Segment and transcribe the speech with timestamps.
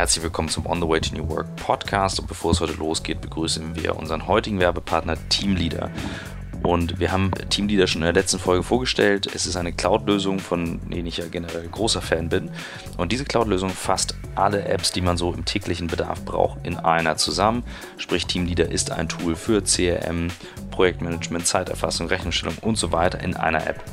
[0.00, 2.20] Herzlich willkommen zum On the Way to New Work Podcast.
[2.20, 5.90] Und bevor es heute losgeht, begrüßen wir unseren heutigen Werbepartner Teamleader.
[6.62, 9.28] Und wir haben Teamleader schon in der letzten Folge vorgestellt.
[9.34, 12.50] Es ist eine Cloud-Lösung, von denen ich ja generell großer Fan bin.
[12.96, 17.18] Und diese Cloud-Lösung fasst alle Apps, die man so im täglichen Bedarf braucht, in einer
[17.18, 17.62] zusammen.
[17.98, 20.28] Sprich, Teamleader ist ein Tool für CRM,
[20.70, 23.84] Projektmanagement, Zeiterfassung, Rechnungsstellung und so weiter in einer App.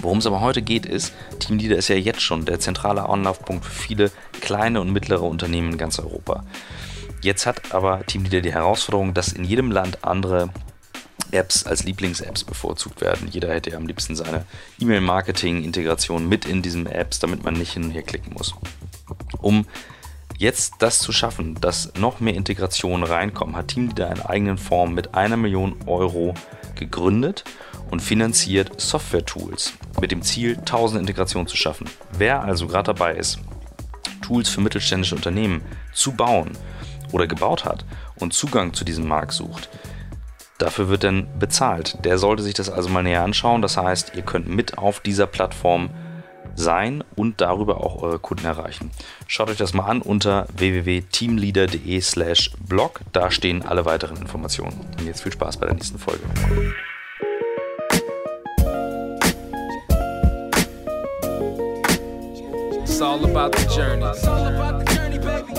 [0.00, 3.72] Worum es aber heute geht, ist, Teamleader ist ja jetzt schon der zentrale Anlaufpunkt für
[3.72, 6.44] viele kleine und mittlere Unternehmen in ganz Europa.
[7.22, 10.50] Jetzt hat aber Teamleader die Herausforderung, dass in jedem Land andere
[11.30, 13.28] Apps als Lieblings-Apps bevorzugt werden.
[13.28, 14.44] Jeder hätte ja am liebsten seine
[14.78, 18.54] E-Mail-Marketing-Integration mit in diesen Apps, damit man nicht hin und her klicken muss.
[19.40, 19.66] Um
[20.38, 25.14] jetzt das zu schaffen, dass noch mehr Integrationen reinkommen, hat Teamleader eine eigene Form mit
[25.14, 26.34] einer Million Euro
[26.76, 27.44] gegründet
[27.90, 31.88] und finanziert Software-Tools mit dem Ziel, 1000 Integrationen zu schaffen.
[32.16, 33.38] Wer also gerade dabei ist,
[34.22, 36.52] Tools für mittelständische Unternehmen zu bauen
[37.12, 37.84] oder gebaut hat
[38.16, 39.68] und Zugang zu diesem Markt sucht,
[40.58, 42.04] dafür wird dann bezahlt.
[42.04, 43.62] Der sollte sich das also mal näher anschauen.
[43.62, 45.90] Das heißt, ihr könnt mit auf dieser Plattform
[46.56, 48.90] sein und darüber auch eure Kunden erreichen.
[49.26, 53.00] Schaut euch das mal an unter www.teamleader.de/blog.
[53.12, 54.80] Da stehen alle weiteren Informationen.
[54.98, 56.22] Und jetzt viel Spaß bei der nächsten Folge.
[62.82, 64.04] It's all about the journey.
[64.04, 65.52] It's all about the journey, baby.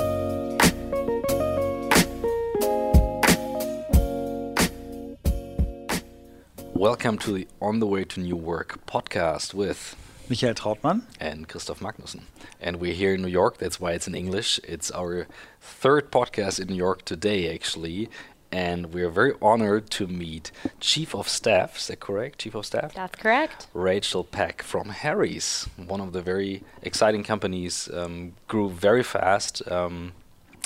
[6.74, 9.96] Welcome to the On the Way to New Work podcast with
[10.30, 12.22] Michael Trautmann and Christoph Magnussen.
[12.60, 13.58] And we're here in New York.
[13.58, 14.60] That's why it's in English.
[14.64, 15.28] It's our
[15.62, 18.10] third podcast in New York today, actually
[18.52, 21.78] and we are very honored to meet Chief of Staff.
[21.78, 22.40] Is that correct?
[22.40, 22.94] Chief of Staff?
[22.94, 23.68] That's correct.
[23.74, 29.62] Rachel Peck from Harry's, one of the very exciting companies, um, grew very fast.
[29.70, 30.14] Um,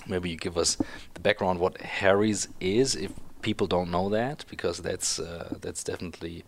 [0.07, 0.77] maybe you give us
[1.15, 3.11] the background what Harry's is, if
[3.41, 6.43] people don't know that, because that's uh, that's definitely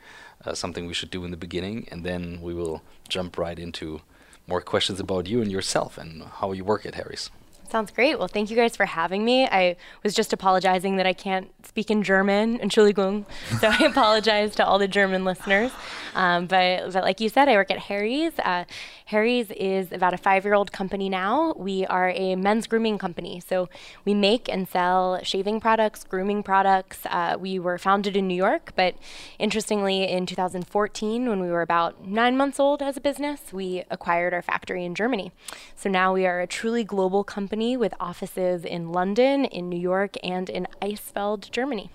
[0.46, 4.02] uh, something we should do in the beginning, and then we will jump right into
[4.48, 7.30] more questions about you and yourself and how you work at Harry's.
[7.72, 8.20] Sounds great.
[8.20, 9.46] Well, thank you guys for having me.
[9.46, 13.24] I was just apologizing that I can't speak in German, Entschuldigung.
[13.62, 15.72] So I apologize to all the German listeners.
[16.14, 18.38] Um, but, but, like you said, I work at Harry's.
[18.40, 18.66] Uh,
[19.06, 21.54] Harry's is about a five year old company now.
[21.56, 23.40] We are a men's grooming company.
[23.40, 23.70] So
[24.04, 27.00] we make and sell shaving products, grooming products.
[27.06, 28.96] Uh, we were founded in New York, but
[29.40, 34.34] interestingly, in 2014, when we were about nine months old as a business, we acquired
[34.34, 35.32] our factory in Germany.
[35.74, 39.80] So now we are a truly global company company with offices in London, in New
[39.80, 41.90] York, and in Eisfeld, Germany.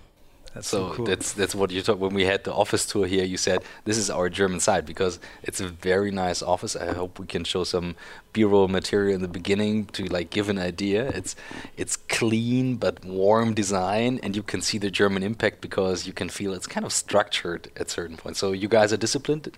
[0.53, 1.05] That's so, so cool.
[1.05, 3.25] that's that's what you talked when we had the office tour here.
[3.25, 6.75] You said this is our German side because it's a very nice office.
[6.75, 7.95] I hope we can show some
[8.33, 11.01] B-roll material in the beginning to like give an idea.
[11.19, 11.35] It's
[11.75, 16.29] it's clean but warm design, and you can see the German impact because you can
[16.29, 18.39] feel it's kind of structured at certain points.
[18.39, 19.51] So you guys are disciplined.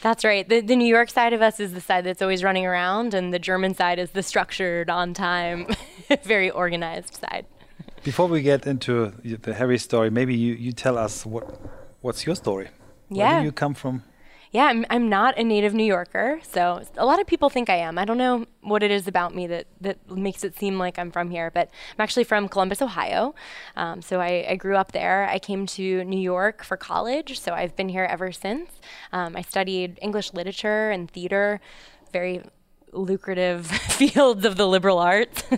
[0.00, 0.48] That's right.
[0.48, 3.34] The, the New York side of us is the side that's always running around, and
[3.34, 5.66] the German side is the structured, on time,
[6.22, 7.46] very organized side.
[8.04, 11.60] Before we get into the Harry story, maybe you, you tell us what
[12.00, 12.68] what's your story.
[13.10, 13.32] Yeah.
[13.32, 14.04] Where do you come from?
[14.50, 16.40] Yeah, I'm, I'm not a native New Yorker.
[16.42, 17.98] So a lot of people think I am.
[17.98, 21.10] I don't know what it is about me that, that makes it seem like I'm
[21.10, 23.34] from here, but I'm actually from Columbus, Ohio.
[23.76, 25.28] Um, so I, I, grew up there.
[25.28, 28.70] I came to New York for college, so I've been here ever since.
[29.12, 31.60] Um, I studied English literature and theater
[32.12, 32.42] very
[32.92, 35.42] lucrative fields of the liberal arts.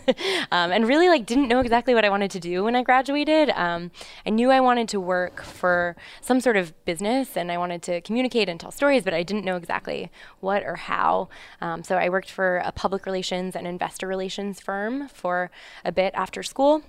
[0.52, 3.50] Um, and really like didn't know exactly what i wanted to do when i graduated.
[3.50, 3.90] Um,
[4.26, 8.00] i knew i wanted to work for some sort of business and i wanted to
[8.00, 10.10] communicate and tell stories but i didn't know exactly
[10.40, 11.28] what or how.
[11.60, 15.50] Um, so i worked for a public relations and investor relations firm for
[15.84, 16.82] a bit after school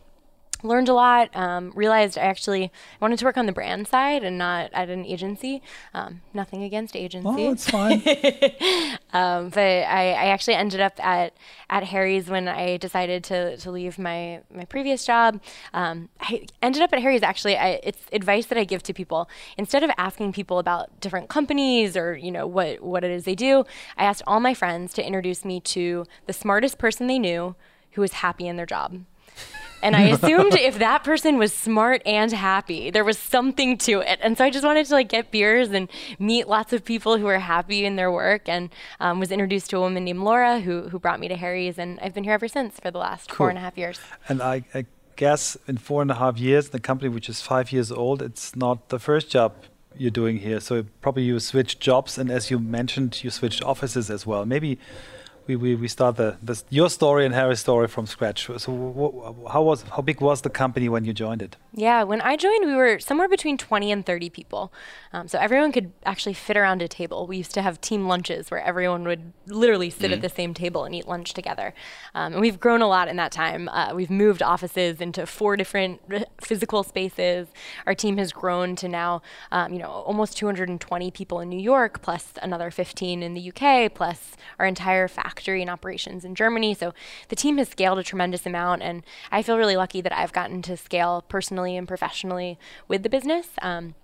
[0.64, 1.36] learned a lot.
[1.36, 5.06] Um, realized I actually wanted to work on the brand side and not at an
[5.06, 5.62] agency.
[5.94, 7.28] Um, nothing against agency.
[7.30, 8.02] Oh, it's fine.
[9.14, 11.34] um, but I, I, actually ended up at
[11.70, 15.42] at Harry's when I decided to to leave my my previous job.
[15.74, 17.24] Um, I ended up at Harry's.
[17.24, 21.30] Actually, I, it's advice that I give to people instead of asking people about different
[21.30, 23.66] companies or you know what what it is they do.
[23.98, 27.56] I asked all my friends to introduce me to the smartest person they knew
[27.92, 29.04] who was happy in their job.
[29.82, 34.20] And I assumed if that person was smart and happy, there was something to it.
[34.22, 35.90] And so I just wanted to like get beers and
[36.20, 38.48] meet lots of people who were happy in their work.
[38.48, 38.70] And
[39.00, 42.00] um, was introduced to a woman named Laura who who brought me to Harry's, and
[42.02, 43.38] I've been here ever since for the last cool.
[43.38, 44.00] four and a half years.
[44.28, 44.86] And I, I
[45.16, 48.56] guess in four and a half years, the company which is five years old, it's
[48.56, 49.54] not the first job
[49.98, 50.60] you're doing here.
[50.60, 54.46] So probably you switched jobs, and as you mentioned, you switched offices as well.
[54.46, 54.80] Maybe
[55.48, 58.50] we, we, we start the, the your story and Harry's story from scratch.
[58.58, 61.58] So how was how big was the company when you joined it?
[61.74, 64.72] Yeah, when I joined, we were somewhere between 20 and 30 people.
[65.14, 67.28] Um, so everyone could actually fit around a table.
[67.28, 70.14] We used to have team lunches where everyone would literally sit mm-hmm.
[70.14, 71.74] at the same table and eat lunch together.
[72.14, 73.68] Um, and we've grown a lot in that time.
[73.70, 76.02] Uh, we've moved offices into four different
[76.40, 77.48] physical spaces.
[77.86, 79.22] Our team has grown to now,
[79.52, 83.94] um, you know, almost 220 people in New York, plus another 15 in the UK,
[83.94, 86.74] plus our entire factory and operations in Germany.
[86.74, 86.94] So
[87.30, 90.62] the team has scaled a tremendous amount, and I feel really lucky that I've gotten
[90.64, 93.48] to scale personally personally and professionally with the business.
[93.62, 93.96] Um,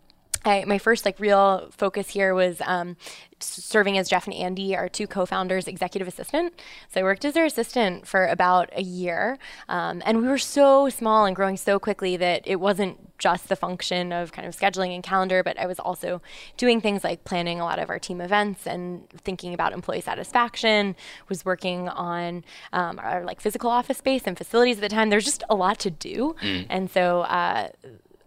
[0.46, 2.96] I, my first like real focus here was um,
[3.40, 6.54] serving as Jeff and Andy, our two co-founders, executive assistant.
[6.90, 10.90] So I worked as their assistant for about a year, um, and we were so
[10.90, 14.94] small and growing so quickly that it wasn't just the function of kind of scheduling
[14.94, 16.22] and calendar, but I was also
[16.56, 20.96] doing things like planning a lot of our team events and thinking about employee satisfaction.
[21.30, 22.44] Was working on
[22.74, 25.10] um, our like physical office space and facilities at the time.
[25.10, 26.66] There's just a lot to do, mm.
[26.70, 27.22] and so.
[27.22, 27.70] Uh,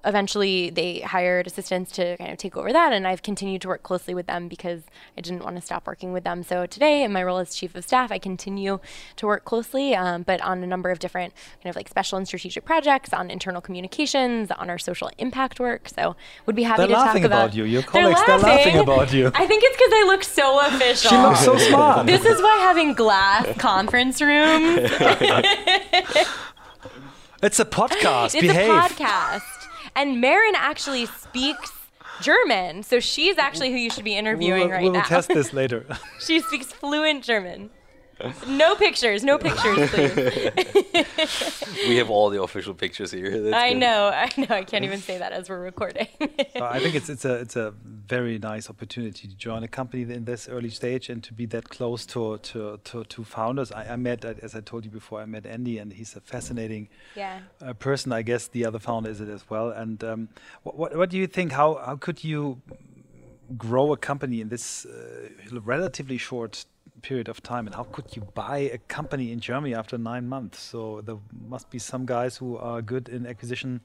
[0.04, 3.82] eventually they hired assistants to kind of take over that and I've continued to work
[3.82, 4.82] closely with them because
[5.16, 6.42] I didn't want to stop working with them.
[6.42, 8.80] So today in my role as chief of staff, I continue
[9.16, 12.26] to work closely, um, but on a number of different kind of like special and
[12.26, 15.88] strategic projects, on internal communications, on our social impact work.
[15.88, 16.16] So
[16.46, 17.64] would be happy they're to talk about, about you.
[17.64, 19.30] Your colleagues, they're laughing, they're laughing about you.
[19.34, 21.10] I think it's because I look so official.
[21.10, 22.06] she looks so smart.
[22.06, 24.78] this is why having glass conference rooms.
[27.42, 28.34] it's a podcast.
[28.34, 28.70] It's Behave.
[28.70, 29.59] a podcast.
[30.00, 31.72] And Marin actually speaks
[32.22, 35.00] German, so she's actually who you should be interviewing we'll, right we'll now.
[35.00, 35.84] We'll test this later.
[36.20, 37.68] she speaks fluent German.
[38.46, 41.64] No pictures, no pictures, please.
[41.88, 43.40] we have all the official pictures here.
[43.40, 43.78] That's I good.
[43.78, 44.54] know, I know.
[44.54, 46.08] I can't even say that as we're recording.
[46.20, 47.74] I think it's it's a it's a
[48.10, 51.68] very nice opportunity to join a company in this early stage and to be that
[51.68, 53.72] close to to to, to founders.
[53.72, 56.88] I, I, met, as I told you before, I met Andy, and he's a fascinating
[57.14, 57.40] yeah.
[57.62, 58.12] uh, person.
[58.12, 59.70] I guess the other founder is it as well.
[59.70, 60.28] And um,
[60.62, 61.52] what, what what do you think?
[61.52, 62.60] How how could you
[63.56, 65.28] grow a company in this uh,
[65.64, 66.64] relatively short
[67.00, 67.66] period of time.
[67.66, 70.60] And how could you buy a company in Germany after nine months?
[70.60, 71.18] So there
[71.48, 73.80] must be some guys who are good in acquisition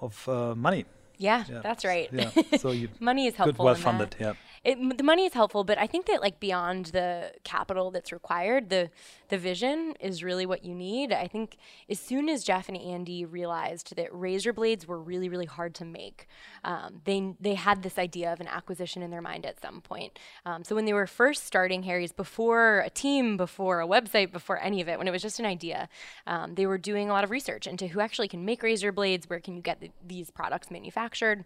[0.00, 0.84] of uh, money.
[1.16, 2.08] Yeah, yeah, that's right.
[2.12, 2.30] Yeah.
[2.58, 3.52] So you money is helpful.
[3.52, 4.16] Good, well funded.
[4.18, 8.12] Yeah it, the money is helpful, but I think that like beyond the capital that's
[8.12, 8.90] required, the
[9.28, 11.12] the vision is really what you need.
[11.12, 11.56] I think
[11.88, 15.84] as soon as Jeff and Andy realized that razor blades were really really hard to
[15.84, 16.26] make,
[16.64, 20.18] um, they they had this idea of an acquisition in their mind at some point.
[20.46, 24.58] Um, so when they were first starting Harry's, before a team, before a website, before
[24.60, 25.88] any of it, when it was just an idea,
[26.26, 29.28] um, they were doing a lot of research into who actually can make razor blades,
[29.28, 31.44] where can you get the, these products manufactured.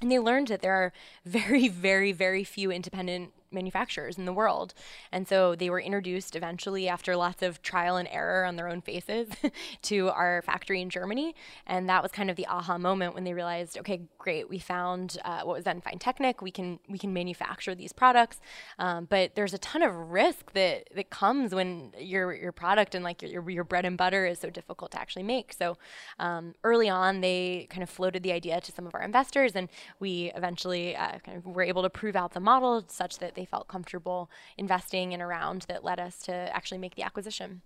[0.00, 0.92] And they learned that there are
[1.24, 4.74] very, very, very few independent manufacturers in the world.
[5.12, 8.80] And so they were introduced eventually after lots of trial and error on their own
[8.80, 9.28] faces
[9.82, 11.34] to our factory in Germany.
[11.66, 15.18] And that was kind of the aha moment when they realized, okay, great, we found
[15.24, 18.40] uh, what was then Fine We can we can manufacture these products,
[18.78, 23.04] um, but there's a ton of risk that that comes when your your product and
[23.04, 25.52] like your your bread and butter is so difficult to actually make.
[25.52, 25.76] So
[26.18, 29.68] um, early on, they kind of floated the idea to some of our investors, and
[29.98, 33.46] we eventually uh, kind of were able to prove out the model such that they
[33.46, 37.62] felt comfortable investing in a round that led us to actually make the acquisition.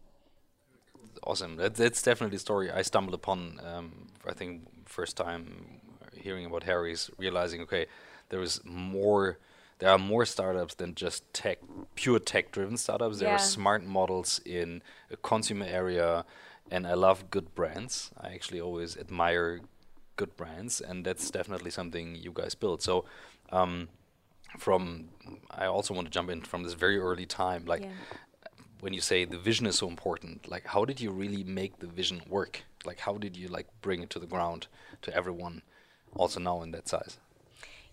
[1.24, 1.56] Awesome.
[1.56, 3.60] That's, that's definitely a story I stumbled upon.
[3.70, 3.86] Um,
[4.32, 4.52] I think
[4.98, 5.80] first time
[6.16, 7.86] hearing about Harry's, realizing okay,
[8.28, 9.38] there is more.
[9.80, 11.58] There are more startups than just tech,
[11.96, 13.18] pure tech-driven startups.
[13.18, 13.34] There yeah.
[13.34, 16.24] are smart models in a consumer area,
[16.70, 18.12] and I love good brands.
[18.16, 19.60] I actually always admire
[20.14, 22.80] good brands, and that's definitely something you guys build.
[22.82, 23.04] So.
[23.50, 23.88] Um,
[24.58, 25.08] from
[25.50, 27.88] I also want to jump in from this very early time like yeah.
[28.80, 31.86] when you say the vision is so important like how did you really make the
[31.86, 34.66] vision work like how did you like bring it to the ground
[35.02, 35.62] to everyone
[36.14, 37.18] also now in that size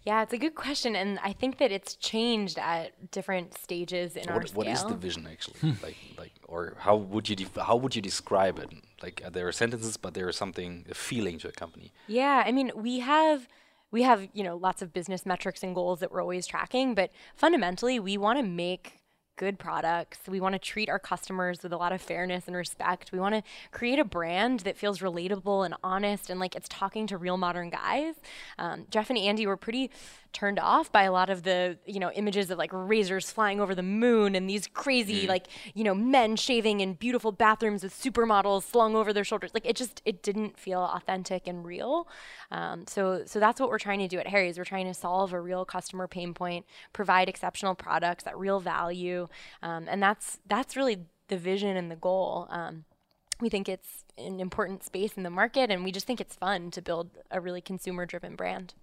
[0.03, 4.23] yeah, it's a good question, and I think that it's changed at different stages in
[4.23, 4.57] so our what, scale.
[4.57, 5.59] What is the vision actually?
[5.59, 5.83] Hmm.
[5.83, 8.71] like, like, or how would you how would you describe it?
[9.03, 11.91] Like, there are sentences, but there is something, a feeling to a company.
[12.07, 13.47] Yeah, I mean, we have
[13.91, 17.11] we have, you know, lots of business metrics and goals that we're always tracking, but
[17.35, 19.01] fundamentally we want to make
[19.37, 20.19] good products.
[20.27, 23.11] We want to treat our customers with a lot of fairness and respect.
[23.11, 27.07] We want to create a brand that feels relatable and honest and like it's talking
[27.07, 28.15] to real modern guys.
[28.59, 29.89] Um, Jeff and Andy were pretty
[30.33, 33.75] turned off by a lot of the you know images of like razors flying over
[33.75, 35.29] the moon and these crazy mm.
[35.29, 39.51] like you know men shaving in beautiful bathrooms with supermodels slung over their shoulders.
[39.53, 42.07] Like it just it didn't feel authentic and real.
[42.51, 44.57] Um, so so that's what we're trying to do at Harry's.
[44.57, 49.27] We're trying to solve a real customer pain point, provide exceptional products at real value,
[49.61, 52.47] um, and that's that's really the vision and the goal.
[52.49, 52.85] Um,
[53.39, 56.71] we think it's an important space in the market, and we just think it's fun
[56.71, 58.73] to build a really consumer driven brand.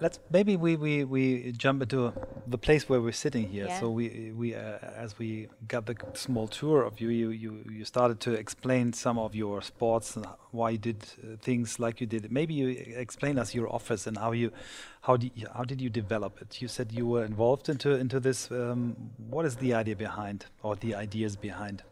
[0.00, 2.12] Let's maybe we, we, we jump into
[2.46, 3.66] the place where we're sitting here.
[3.66, 3.80] Yeah.
[3.80, 7.84] So we we uh, as we got the small tour of you, you you you
[7.84, 12.06] started to explain some of your sports and why you did uh, things like you
[12.06, 12.30] did.
[12.30, 14.52] Maybe you explain us your office and how you
[15.02, 16.60] how did you, how did you develop it?
[16.60, 18.50] You said you were involved into into this.
[18.50, 18.96] Um,
[19.30, 21.82] what is the idea behind or the ideas behind?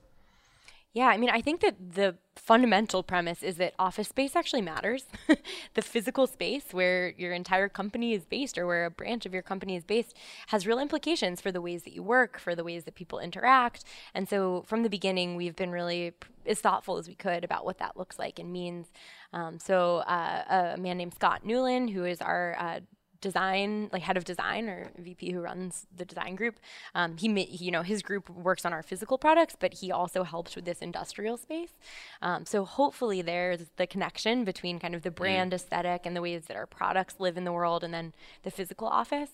[0.94, 5.06] Yeah, I mean, I think that the fundamental premise is that office space actually matters.
[5.74, 9.42] the physical space where your entire company is based or where a branch of your
[9.42, 10.16] company is based
[10.48, 13.84] has real implications for the ways that you work, for the ways that people interact.
[14.14, 16.12] And so from the beginning, we've been really
[16.46, 18.86] as thoughtful as we could about what that looks like and means.
[19.32, 22.80] Um, so uh, a man named Scott Newland, who is our uh,
[23.24, 26.60] design, like head of design or VP who runs the design group.
[26.94, 30.54] Um, he, you know, his group works on our physical products, but he also helps
[30.54, 31.72] with this industrial space.
[32.20, 35.54] Um, so hopefully there's the connection between kind of the brand mm.
[35.54, 38.12] aesthetic and the ways that our products live in the world, and then
[38.42, 39.30] the physical office.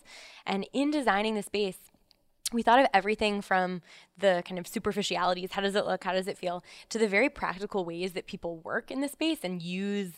[0.47, 1.78] And in designing the space,
[2.52, 3.82] we thought of everything from
[4.16, 7.28] the kind of superficialities, how does it look, how does it feel, to the very
[7.28, 10.12] practical ways that people work in the space and use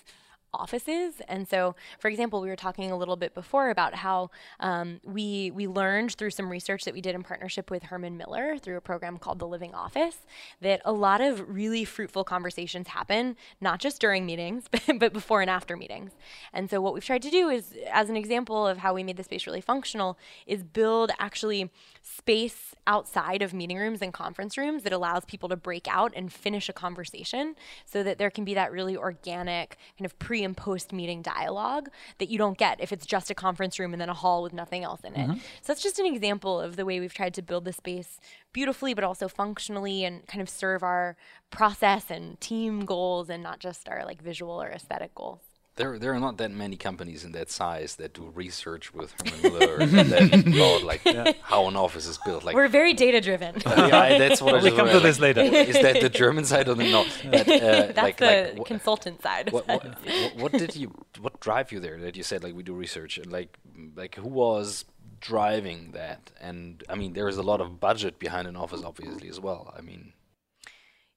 [0.54, 1.14] offices.
[1.28, 4.30] And so, for example, we were talking a little bit before about how
[4.60, 8.58] um, we we learned through some research that we did in partnership with Herman Miller
[8.58, 10.18] through a program called the Living Office
[10.60, 14.64] that a lot of really fruitful conversations happen not just during meetings
[14.98, 16.12] but before and after meetings.
[16.52, 19.16] And so, what we've tried to do is, as an example of how we made
[19.16, 21.70] the space really functional, is build actually
[22.02, 26.32] space outside of meeting rooms and conference rooms that allows people to break out and
[26.32, 27.54] finish a conversation,
[27.86, 31.88] so that there can be that really organic kind of pre and post meeting dialogue
[32.18, 34.52] that you don't get if it's just a conference room and then a hall with
[34.52, 35.28] nothing else in it.
[35.28, 35.38] Mm-hmm.
[35.38, 38.18] So that's just an example of the way we've tried to build the space
[38.52, 41.16] beautifully, but also functionally and kind of serve our
[41.50, 45.51] process and team goals and not just our like visual or aesthetic goals.
[45.76, 49.42] There, there are not that many companies in that size that do research with Herman
[49.42, 51.32] Miller and then about like yeah.
[51.40, 52.44] how an office is built.
[52.44, 53.56] Like we're very data driven.
[53.64, 55.40] Uh, yeah, that's what I we come to like, this later.
[55.40, 57.04] Is that the German side or the no?
[57.30, 59.50] That, uh, that's like, the like, consultant side.
[59.50, 59.96] What, what,
[60.36, 60.92] what, did you?
[61.18, 61.98] What drive you there?
[61.98, 63.56] That you said like we do research and like
[63.96, 64.84] like who was
[65.20, 66.32] driving that?
[66.38, 69.72] And I mean, there is a lot of budget behind an office, obviously as well.
[69.74, 70.12] I mean.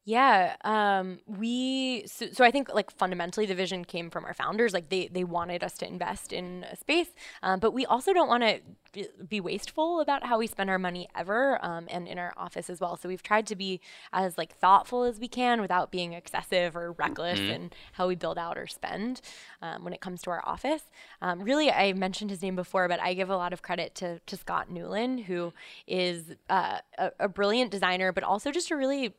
[0.08, 4.72] Yeah, um, we so, so I think like fundamentally the vision came from our founders.
[4.72, 7.10] Like they they wanted us to invest in a space,
[7.42, 11.08] um, but we also don't want to be wasteful about how we spend our money
[11.16, 12.96] ever, um, and in our office as well.
[12.98, 13.82] So we've tried to be
[14.14, 17.52] as like thoughtful as we can without being excessive or reckless mm-hmm.
[17.52, 19.22] in how we build out or spend
[19.64, 20.84] um, when it comes to our office.
[21.20, 24.20] Um, really, I mentioned his name before, but I give a lot of credit to
[24.20, 25.52] to Scott Newland, who
[25.88, 29.16] is uh, a, a brilliant designer, but also just a really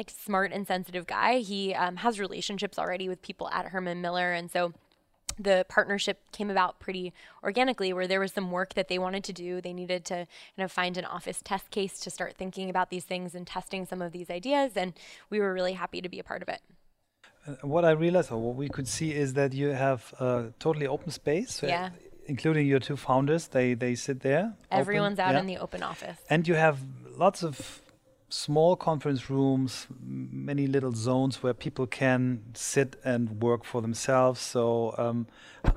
[0.00, 1.38] like smart and sensitive guy.
[1.40, 4.72] He um, has relationships already with people at Herman Miller, and so
[5.38, 7.12] the partnership came about pretty
[7.44, 9.60] organically where there was some work that they wanted to do.
[9.60, 10.26] They needed to
[10.56, 13.84] kind of find an office test case to start thinking about these things and testing
[13.86, 14.92] some of these ideas and
[15.28, 16.60] we were really happy to be a part of it.
[17.46, 20.86] Uh, what i realized or what we could see is that you have a totally
[20.86, 21.86] open space yeah.
[21.86, 21.90] uh,
[22.26, 23.48] including your two founders.
[23.48, 25.40] They they sit there everyone's open, out yeah.
[25.40, 26.18] in the open office.
[26.28, 26.76] And you have
[27.16, 27.80] lots of
[28.30, 34.40] small conference rooms, many little zones where people can sit and work for themselves.
[34.40, 35.26] So, um,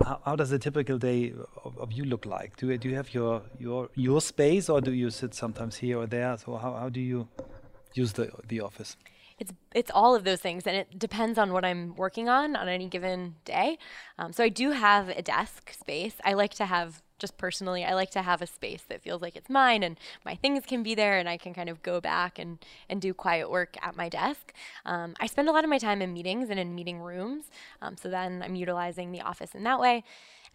[0.05, 1.33] how, how, does a typical day
[1.65, 2.55] of, of, you look like?
[2.57, 6.07] Do, do you have your, your your space, or do you sit sometimes here or
[6.07, 6.38] there?
[6.38, 7.27] So, how, how do you
[7.93, 8.95] use the the office?
[9.39, 12.67] It's it's all of those things, and it depends on what I'm working on on
[12.69, 13.77] any given day.
[14.17, 16.15] Um, so I do have a desk space.
[16.24, 19.36] I like to have just personally, I like to have a space that feels like
[19.36, 22.39] it's mine and my things can be there and I can kind of go back
[22.39, 24.53] and, and do quiet work at my desk.
[24.86, 27.46] Um, I spend a lot of my time in meetings and in meeting rooms.
[27.82, 30.03] Um, so then I'm utilizing the office in that way.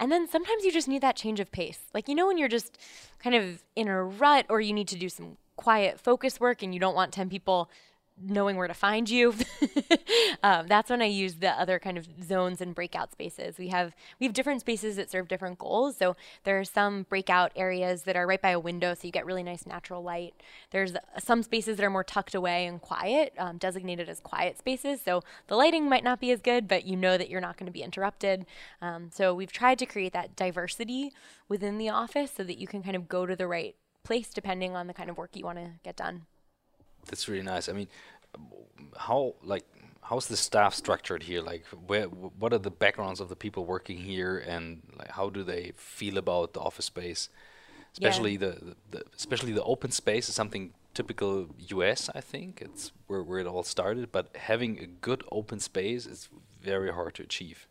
[0.01, 1.81] And then sometimes you just need that change of pace.
[1.93, 2.79] Like, you know, when you're just
[3.19, 6.73] kind of in a rut or you need to do some quiet focus work and
[6.73, 7.69] you don't want 10 people
[8.21, 9.35] knowing where to find you.
[10.43, 13.59] um, that's when I use the other kind of zones and breakout spaces.
[13.59, 15.97] We have we have different spaces that serve different goals.
[15.97, 19.27] So there are some breakout areas that are right by a window, so you get
[19.27, 20.35] really nice natural light.
[20.71, 25.01] There's some spaces that are more tucked away and quiet, um, designated as quiet spaces.
[25.03, 27.67] So the lighting might not be as good, but you know that you're not going
[27.67, 28.47] to be interrupted.
[28.81, 31.13] Um, so we've tried to create that diversity
[31.49, 34.75] within the office so that you can kind of go to the right place depending
[34.75, 36.23] on the kind of work you want to get done.
[37.07, 37.69] That's really nice.
[37.69, 37.89] I mean,
[38.97, 39.65] how like
[40.03, 41.43] how's the staff structured here?
[41.43, 45.43] Like, where what are the backgrounds of the people working here, and like how do
[45.43, 47.29] they feel about the office space?
[47.93, 48.39] Especially yeah.
[48.39, 52.11] the, the, especially the open space is something typical US.
[52.15, 54.13] I think it's where where it all started.
[54.13, 56.29] But having a good open space is
[56.61, 57.67] very hard to achieve.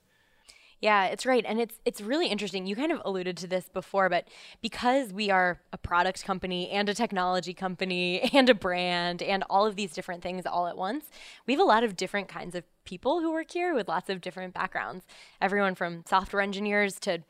[0.79, 1.43] Yeah, it's right.
[1.47, 2.67] And it's it's really interesting.
[2.67, 4.27] You kind of alluded to this before, but
[4.61, 9.65] because we are a product company and a technology company and a brand and all
[9.65, 11.05] of these different things all at once,
[11.47, 14.21] we have a lot of different kinds of people who work here with lots of
[14.21, 15.05] different backgrounds.
[15.41, 17.23] Everyone from software engineers to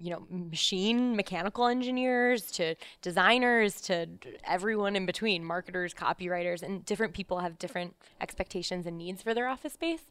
[0.00, 4.06] you know machine mechanical engineers to designers to
[4.44, 9.46] everyone in between marketers copywriters and different people have different expectations and needs for their
[9.46, 10.02] office space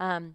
[0.00, 0.34] um,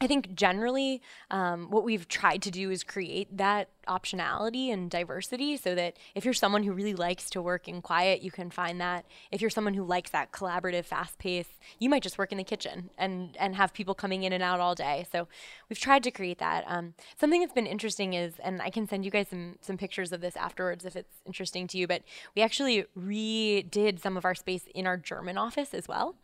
[0.00, 5.56] I think generally um, what we've tried to do is create that optionality and diversity
[5.56, 8.80] so that if you're someone who really likes to work in quiet, you can find
[8.80, 9.04] that.
[9.32, 12.44] If you're someone who likes that collaborative, fast pace, you might just work in the
[12.44, 15.06] kitchen and, and have people coming in and out all day.
[15.10, 15.28] So
[15.68, 16.64] we've tried to create that.
[16.66, 20.12] Um, something that's been interesting is, and I can send you guys some, some pictures
[20.12, 22.02] of this afterwards if it's interesting to you, but
[22.36, 26.14] we actually redid some of our space in our German office as well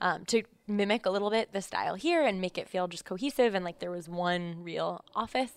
[0.00, 3.54] um, to mimic a little bit the style here and make it feel just cohesive
[3.54, 5.52] and like there was one real office.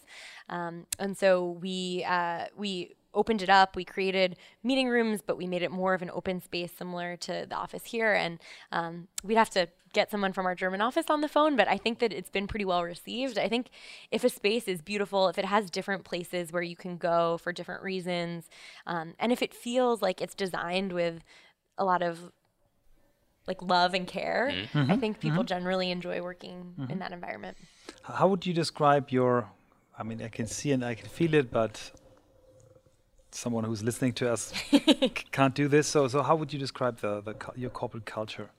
[0.50, 3.76] Um, and so we uh, we opened it up.
[3.76, 7.46] We created meeting rooms, but we made it more of an open space, similar to
[7.50, 8.14] the office here.
[8.14, 8.40] And
[8.72, 11.78] um, we'd have to get someone from our German office on the phone, but I
[11.78, 13.38] think that it's been pretty well received.
[13.38, 13.70] I think
[14.12, 17.54] if a space is beautiful, if it has different places where you can go for
[17.54, 18.50] different reasons,
[18.86, 21.24] um, and if it feels like it's designed with
[21.78, 22.32] a lot of
[23.48, 24.92] like love and care, mm-hmm.
[24.92, 25.48] I think people mm-hmm.
[25.48, 26.92] generally enjoy working mm-hmm.
[26.92, 27.58] in that environment.
[28.04, 29.50] How would you describe your
[29.98, 31.92] I mean, I can see and I can feel it, but
[33.32, 34.54] someone who's listening to us
[35.32, 35.88] can't do this.
[35.88, 38.50] So, so how would you describe the, the your corporate culture?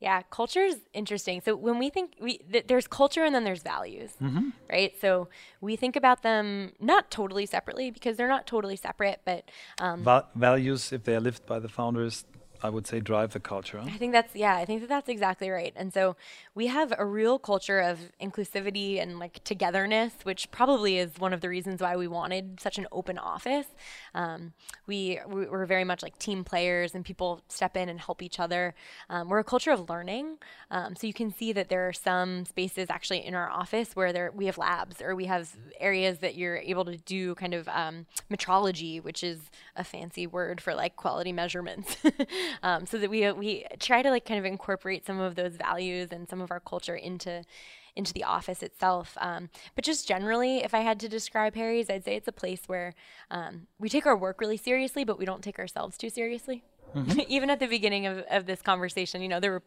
[0.00, 1.40] Yeah, culture is interesting.
[1.44, 4.48] So when we think we th- there's culture and then there's values, mm-hmm.
[4.68, 4.92] right?
[5.00, 5.28] So
[5.60, 10.26] we think about them not totally separately because they're not totally separate, but um, Va-
[10.34, 12.24] values if they are lived by the founders
[12.62, 13.80] I would say drive the culture.
[13.80, 15.72] I think that's yeah, I think that that's exactly right.
[15.74, 16.16] And so
[16.54, 21.40] we have a real culture of inclusivity and like togetherness, which probably is one of
[21.40, 23.66] the reasons why we wanted such an open office.
[24.14, 24.52] Um,
[24.86, 28.74] we we're very much like team players, and people step in and help each other.
[29.10, 30.38] Um, we're a culture of learning,
[30.70, 34.12] um, so you can see that there are some spaces actually in our office where
[34.12, 37.68] there we have labs or we have areas that you're able to do kind of
[37.68, 41.96] um, metrology, which is a fancy word for like quality measurements.
[42.62, 46.08] um, so that we we try to like kind of incorporate some of those values
[46.12, 47.42] and some of our culture into
[47.94, 49.16] into the office itself.
[49.20, 52.62] Um, but just generally, if I had to describe Harry's, I'd say it's a place
[52.66, 52.94] where
[53.30, 56.64] um, we take our work really seriously, but we don't take ourselves too seriously.
[56.94, 57.20] Mm-hmm.
[57.28, 59.62] Even at the beginning of, of this conversation, you know, there were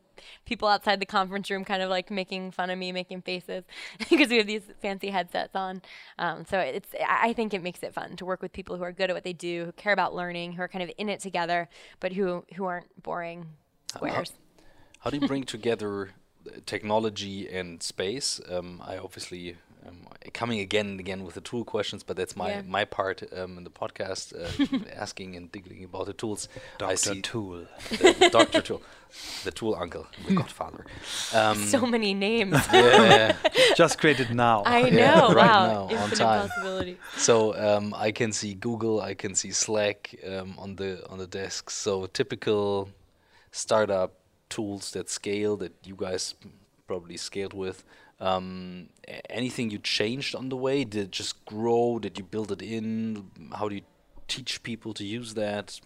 [0.46, 3.64] people outside the conference room kind of like making fun of me, making faces
[4.10, 5.82] because we have these fancy headsets on.
[6.20, 8.92] Um, so it's, I think it makes it fun to work with people who are
[8.92, 11.20] good at what they do, who care about learning, who are kind of in it
[11.20, 11.68] together,
[12.00, 13.48] but who, who aren't boring
[13.90, 14.34] squares.
[15.00, 16.12] How, how do you bring together
[16.66, 18.40] technology and space.
[18.50, 22.50] Um, I obviously um, coming again and again with the tool questions, but that's my
[22.50, 22.62] yeah.
[22.62, 26.48] my part um, in the podcast, uh, asking and digging about the tools.
[26.78, 27.66] Doctor Tool,
[28.32, 28.82] Doctor Tool,
[29.44, 30.86] the Tool Uncle, the Godfather.
[31.34, 32.56] Um, so many names.
[32.76, 33.38] Yeah,
[33.76, 34.64] just created now.
[34.66, 34.98] I know.
[34.98, 36.98] Yeah, right wow, now, on time.
[37.18, 41.28] So um, I can see Google, I can see Slack um, on the on the
[41.28, 41.70] desk.
[41.70, 42.90] So typical
[43.52, 44.14] startup
[44.50, 46.36] tools that scale that you guys
[46.88, 47.84] probably scaled with.
[48.20, 48.90] Um,
[49.30, 50.84] anything you changed on the way?
[50.84, 52.00] Did it just grow?
[52.00, 53.32] Did you build it in?
[53.54, 53.82] How do you
[54.28, 55.80] teach people to use that?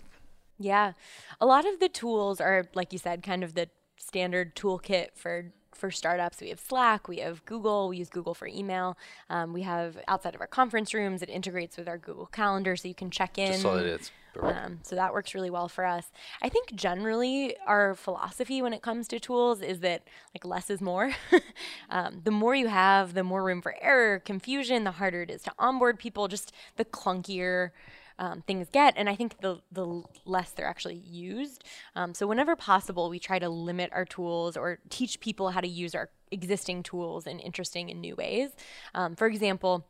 [0.60, 0.94] Yeah,
[1.39, 5.52] a lot of the tools are, like you said, kind of the standard toolkit for
[5.74, 6.42] for startups.
[6.42, 8.98] We have Slack, we have Google, we use Google for email.
[9.30, 12.89] Um, we have outside of our conference rooms, it integrates with our Google Calendar so
[12.89, 13.54] you can check in.
[13.54, 14.12] Just it is.
[14.42, 16.12] Um, so that works really well for us.
[16.42, 20.82] I think generally our philosophy when it comes to tools is that like less is
[20.82, 21.12] more.
[21.89, 25.42] um, the more you have, the more room for error, confusion, the harder it is
[25.44, 27.72] to onboard people, just the clunkier
[28.20, 31.63] um, things get, and I think the the less they're actually used.
[31.96, 35.68] Um, so whenever possible, we try to limit our tools or teach people how to
[35.68, 38.52] use our existing tools in interesting and new ways.
[38.94, 39.88] Um, for example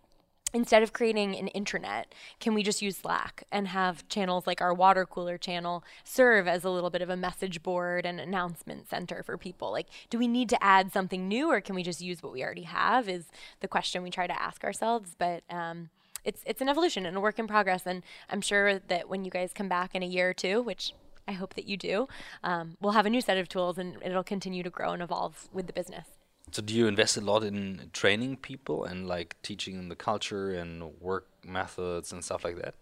[0.53, 2.05] instead of creating an intranet,
[2.39, 6.63] can we just use Slack and have channels like our water cooler channel serve as
[6.63, 9.71] a little bit of a message board and announcement center for people?
[9.71, 12.43] Like, do we need to add something new or can we just use what we
[12.43, 13.07] already have?
[13.07, 13.25] Is
[13.59, 15.15] the question we try to ask ourselves.
[15.17, 15.89] But, um,
[16.25, 17.83] it's, it's an evolution and a work in progress.
[17.85, 20.93] And I'm sure that when you guys come back in a year or two, which
[21.27, 22.07] I hope that you do,
[22.43, 25.47] um, we'll have a new set of tools and it'll continue to grow and evolve
[25.53, 26.18] with the business.
[26.51, 30.51] So do you invest a lot in training people and like teaching them the culture
[30.51, 32.75] and work methods and stuff like that?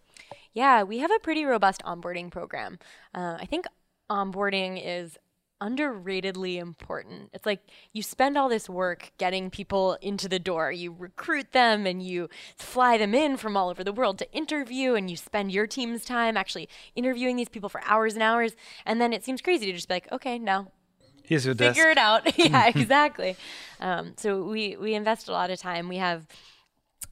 [0.53, 2.79] Yeah, we have a pretty robust onboarding program.
[3.13, 3.65] Uh, I think
[4.09, 5.17] onboarding is
[5.61, 7.29] underratedly important.
[7.33, 10.71] It's like you spend all this work getting people into the door.
[10.71, 14.93] You recruit them and you fly them in from all over the world to interview
[14.93, 19.01] and you spend your team's time actually interviewing these people for hours and hours and
[19.01, 20.71] then it seems crazy to just be like, "Okay, now
[21.27, 21.97] Here's your figure desk.
[21.97, 22.39] it out.
[22.51, 23.35] yeah, exactly.
[23.79, 25.89] Um, so we we invest a lot of time.
[25.89, 26.25] We have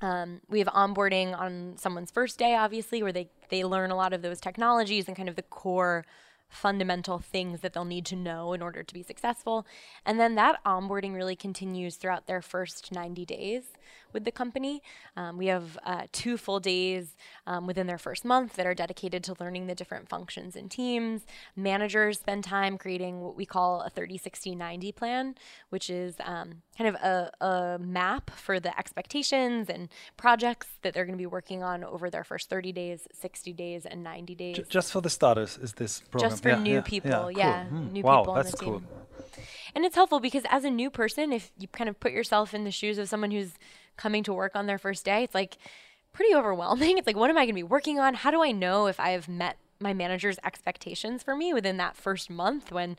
[0.01, 4.13] um, we have onboarding on someone's first day, obviously, where they they learn a lot
[4.13, 6.05] of those technologies and kind of the core
[6.47, 9.65] fundamental things that they'll need to know in order to be successful.
[10.05, 13.63] And then that onboarding really continues throughout their first 90 days
[14.13, 14.81] with the company.
[15.15, 17.15] Um, we have uh, two full days
[17.47, 21.25] um, within their first month that are dedicated to learning the different functions and teams.
[21.55, 25.35] Managers spend time creating what we call a 30, 60, 90 plan,
[25.69, 31.05] which is um, kind of a, a map for the expectations and projects that they're
[31.05, 34.57] going to be working on over their first 30 days, 60 days, and 90 days.
[34.57, 36.31] J- just for the starters, is this program?
[36.31, 37.79] Just for yeah, new yeah, people, yeah, yeah, cool.
[37.79, 38.79] Mm, new wow, people on that's the cool.
[38.79, 38.87] team.
[39.73, 42.63] And it's helpful because as a new person, if you kind of put yourself in
[42.63, 43.53] the shoes of someone who's
[43.97, 45.57] coming to work on their first day, it's like
[46.13, 46.97] pretty overwhelming.
[46.97, 48.13] It's like, what am I going to be working on?
[48.13, 52.29] How do I know if I've met my manager's expectations for me within that first
[52.29, 52.97] month when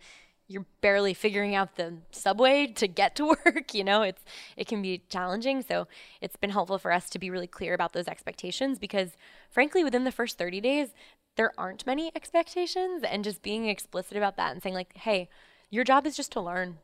[0.48, 4.22] you're barely figuring out the subway to get to work you know it's
[4.56, 5.88] it can be challenging so
[6.20, 9.16] it's been helpful for us to be really clear about those expectations because
[9.50, 10.94] frankly within the first 30 days
[11.36, 15.28] there aren't many expectations and just being explicit about that and saying like hey
[15.70, 16.78] your job is just to learn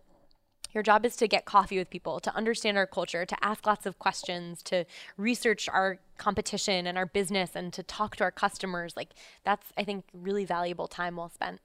[0.75, 3.87] your job is to get coffee with people, to understand our culture, to ask lots
[3.87, 4.85] of questions, to
[5.17, 8.97] research our competition and our business, and to talk to our customers.
[8.97, 9.11] Like,
[9.45, 11.61] that's, I think, really valuable time well spent.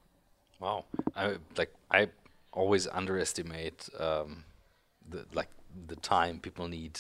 [0.60, 2.10] Wow, I like I
[2.52, 4.44] always underestimate um,
[5.08, 5.50] the like
[5.88, 7.00] the time people need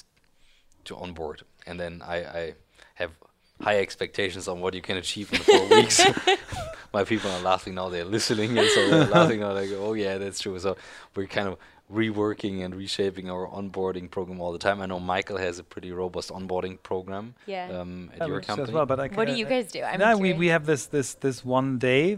[0.86, 2.54] to onboard, and then I, I
[2.94, 3.12] have
[3.60, 6.02] high expectations on what you can achieve in four weeks.
[6.94, 9.54] My people are laughing now; they're listening, and so they're laughing now.
[9.54, 10.58] Like, oh yeah, that's true.
[10.60, 10.78] So
[11.16, 11.58] we're kind of
[11.92, 14.82] reworking and reshaping our onboarding program all the time.
[14.82, 17.80] I know Michael has a pretty robust onboarding program Yeah.
[17.80, 19.82] um, at Yeah, your we should as well, but I What do you guys do?
[19.84, 20.40] I'm no, we, curious.
[20.40, 22.16] we have this this this one day,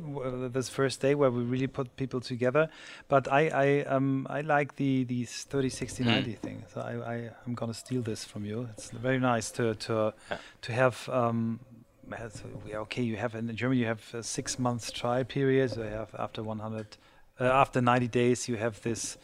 [0.57, 2.69] this first day where we really put people together.
[3.07, 6.07] But I I um I like the the 30 60 Mm.
[6.07, 6.63] 90 thing.
[6.73, 8.67] So I, I I'm gonna steal this from you.
[8.73, 10.37] It's very nice to to Yeah.
[10.61, 11.59] to have um.
[12.33, 12.45] so
[12.85, 15.69] Okay, you have in Germany you have a six months trial period.
[15.71, 16.97] So you have after 100,
[17.39, 19.17] uh, after 90 days you have this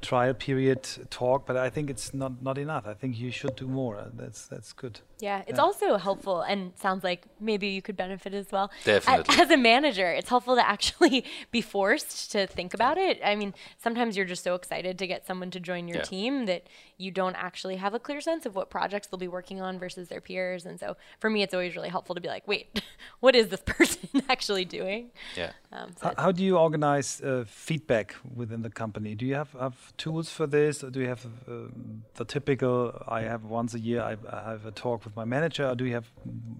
[0.00, 1.46] trial period talk.
[1.46, 2.86] But I think it's not not enough.
[2.86, 4.10] I think you should do more.
[4.14, 5.00] That's that's good.
[5.20, 5.64] Yeah, it's Yeah.
[5.64, 8.70] also helpful and sounds like maybe you could benefit as well.
[8.82, 9.34] A- Definitely.
[9.42, 13.20] As a manager, it's helpful to actually be forced to think about it.
[13.24, 16.02] I mean, sometimes you're just so excited to get someone to join your Yeah.
[16.04, 19.60] team that you don't actually have a clear sense of what projects they'll be working
[19.60, 20.64] on versus their peers.
[20.66, 22.80] And so for me, it's always really helpful to be like, wait,
[23.20, 25.10] what is this person actually doing?
[25.36, 25.52] Yeah.
[25.72, 29.14] Um, so How, how do you organize uh, feedback within the company?
[29.14, 30.82] Do you have, have tools for this?
[30.84, 32.92] Or do you have um, the typical?
[33.06, 34.00] I have once a year.
[34.00, 35.66] I, I have a talk with my manager.
[35.68, 36.10] Or do you have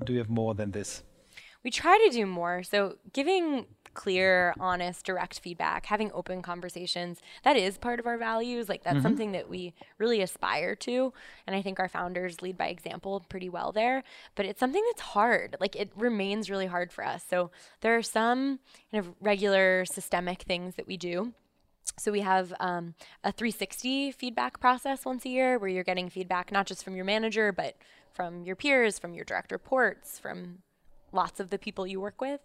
[0.05, 1.03] do you have more than this?
[1.65, 2.63] we try to do more.
[2.63, 8.69] So giving clear, honest, direct feedback, having open conversations, that is part of our values.
[8.69, 11.13] Like that's something that we really aspire to.
[11.47, 14.05] And I think our founders lead by example pretty well there.
[14.37, 15.57] But it's something that's hard.
[15.61, 17.25] Like it remains really hard for us.
[17.29, 18.61] So there are some
[18.93, 21.33] kind of regular systemic things that we do.
[21.99, 26.53] So we have um, a 360 feedback process once a year where you're getting feedback
[26.53, 27.77] not just from your manager, but
[28.13, 30.59] from your peers, from your direct reports, from
[31.13, 32.41] lots of the people you work with.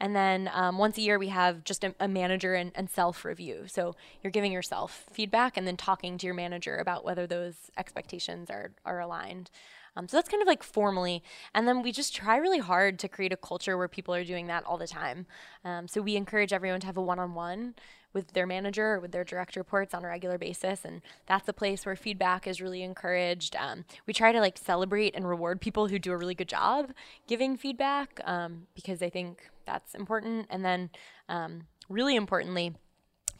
[0.00, 3.24] And then um, once a year, we have just a, a manager and, and self
[3.24, 3.64] review.
[3.66, 8.48] So you're giving yourself feedback and then talking to your manager about whether those expectations
[8.48, 9.50] are, are aligned.
[9.96, 11.22] Um, so that's kind of like formally.
[11.54, 14.46] And then we just try really hard to create a culture where people are doing
[14.46, 15.26] that all the time.
[15.64, 17.74] Um, so we encourage everyone to have a one on one
[18.12, 20.84] with their manager or with their direct reports on a regular basis.
[20.84, 23.54] And that's a place where feedback is really encouraged.
[23.56, 26.92] Um, we try to like celebrate and reward people who do a really good job
[27.26, 30.46] giving feedback um, because I think that's important.
[30.50, 30.90] And then,
[31.28, 32.74] um, really importantly,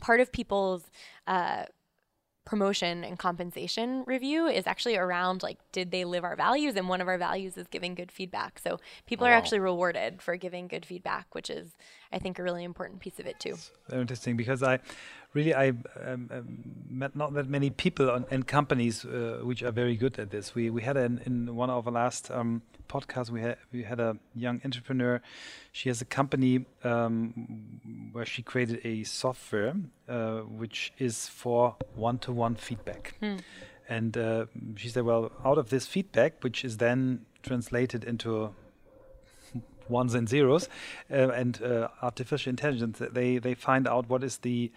[0.00, 0.84] part of people's
[1.26, 1.64] uh,
[2.44, 6.76] promotion and compensation review is actually around like did they live our values?
[6.76, 8.58] And one of our values is giving good feedback.
[8.58, 11.76] So people oh, are actually rewarded for giving good feedback which is
[12.12, 13.56] i think a really important piece of it too.
[13.92, 14.78] Interesting because i
[15.34, 19.70] really I um, um, met not that many people on, and companies uh, which are
[19.70, 20.54] very good at this.
[20.54, 24.00] We we had an, in one of our last um, podcasts we had we had
[24.00, 25.20] a young entrepreneur.
[25.72, 29.74] She has a company um, where she created a software
[30.08, 33.14] uh, which is for one-to-one feedback.
[33.20, 33.36] Hmm.
[33.88, 38.54] And uh, she said, well, out of this feedback, which is then translated into
[39.88, 40.68] ones and zeros
[41.10, 44.70] uh, and uh, artificial intelligence they they find out what is the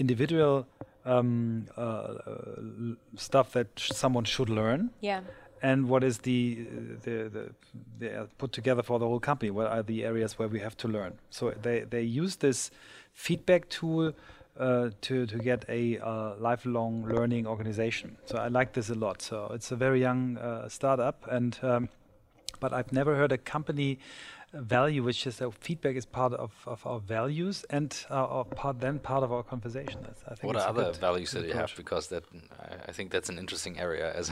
[0.00, 0.66] individual
[1.04, 2.14] um, uh, uh,
[3.16, 4.90] stuff that sh someone should learn.
[5.00, 5.20] Yeah.
[5.62, 6.66] And what is the
[7.04, 7.44] the, the
[7.98, 9.50] the put together for the whole company?
[9.50, 11.12] What are the areas where we have to learn?
[11.30, 12.70] So they they use this
[13.12, 14.12] feedback tool
[14.58, 18.16] uh, to to get a uh, lifelong learning organization.
[18.24, 19.22] So I like this a lot.
[19.22, 21.88] So it's a very young uh, startup, and um,
[22.60, 23.98] but I've never heard a company
[24.52, 28.98] value, which is that feedback is part of, of our values and uh, part then
[28.98, 30.00] part of our conversation.
[30.02, 31.72] That's, I think what are other values that you have?
[31.76, 32.24] Because that
[32.58, 34.30] I, I, think that's an interesting area as.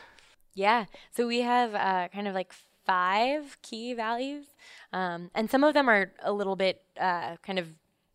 [0.54, 2.52] yeah, so we have uh, kind of like
[2.84, 4.46] five key values,
[4.92, 7.68] um, and some of them are a little bit uh, kind of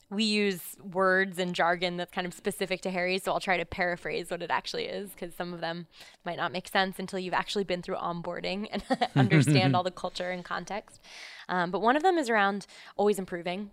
[0.10, 3.66] we use words and jargon that's kind of specific to Harry, so I'll try to
[3.66, 5.88] paraphrase what it actually is because some of them
[6.26, 8.84] might not make sense until you've actually been through onboarding and
[9.16, 11.02] understand all the culture and context.
[11.50, 13.72] Um, but one of them is around always improving.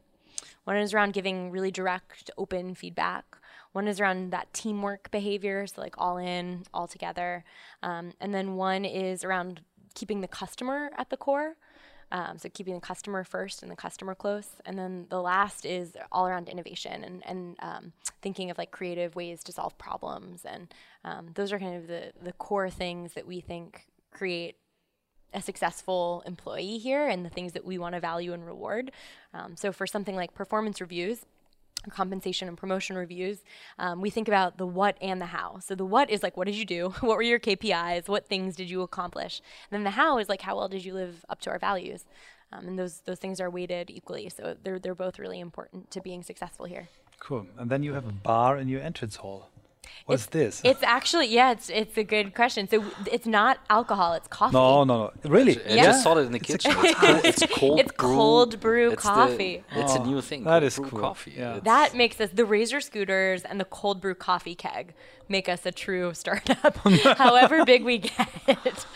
[0.65, 3.25] One is around giving really direct, open feedback.
[3.73, 7.45] One is around that teamwork behavior, so like all in, all together.
[7.83, 9.61] Um, and then one is around
[9.95, 11.57] keeping the customer at the core.
[12.15, 14.47] Um, so keeping the customer first and the customer close.
[14.65, 19.17] And then the last is all around innovation and, and um, thinking of like creative
[19.17, 20.45] ways to solve problems.
[20.45, 20.73] And
[21.05, 24.55] um, those are kind of the, the core things that we think create
[25.33, 28.93] a successful employee here and the things that we want to value and reward.
[29.33, 31.27] Um, so for something like performance reviews,
[31.91, 33.45] compensation and promotion reviews,
[33.79, 35.59] um, we think about the what and the how.
[35.61, 36.95] So the what is like, what did you do?
[37.01, 38.09] what were your KPIs?
[38.09, 39.41] What things did you accomplish?
[39.71, 42.05] And then the how is like, how well did you live up to our values?
[42.53, 44.29] Um, and those those things are weighted equally.
[44.29, 46.89] So they're they're both really important to being successful here.
[47.19, 47.47] Cool.
[47.59, 49.49] And then you have a bar in your entrance hall.
[50.07, 50.61] What's it's, this?
[50.65, 52.69] It's actually yeah, it's it's a good question.
[52.69, 54.55] So it's not alcohol, it's coffee.
[54.55, 55.31] No, no, no.
[55.31, 55.59] Really?
[55.67, 55.83] Yeah.
[55.83, 56.73] I just saw it in the it's kitchen.
[56.77, 57.81] it's, cold, it's cold.
[57.81, 58.15] It's brew.
[58.15, 59.65] cold brew it's coffee.
[59.73, 60.45] The, it's oh, a new thing.
[60.45, 61.01] That is cool.
[61.01, 61.35] coffee.
[61.37, 61.61] Yeah.
[61.63, 64.95] That makes us the Razor scooters and the cold brew coffee keg
[65.29, 66.77] make us a true startup.
[67.17, 68.87] however big we get.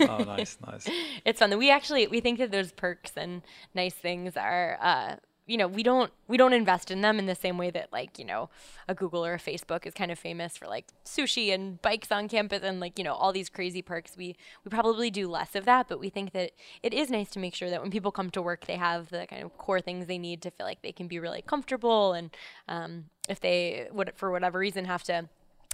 [0.00, 0.88] oh, nice, nice.
[1.24, 1.56] It's fun.
[1.58, 3.42] We actually we think that those perks and
[3.74, 4.78] nice things are.
[4.80, 5.16] Uh,
[5.50, 8.18] you know we don't we don't invest in them in the same way that like
[8.20, 8.48] you know
[8.86, 12.28] a Google or a Facebook is kind of famous for like sushi and bikes on
[12.28, 14.16] campus and like you know all these crazy perks.
[14.16, 16.52] We we probably do less of that, but we think that
[16.84, 19.26] it is nice to make sure that when people come to work, they have the
[19.26, 22.12] kind of core things they need to feel like they can be really comfortable.
[22.12, 22.30] And
[22.68, 25.28] um, if they would for whatever reason have to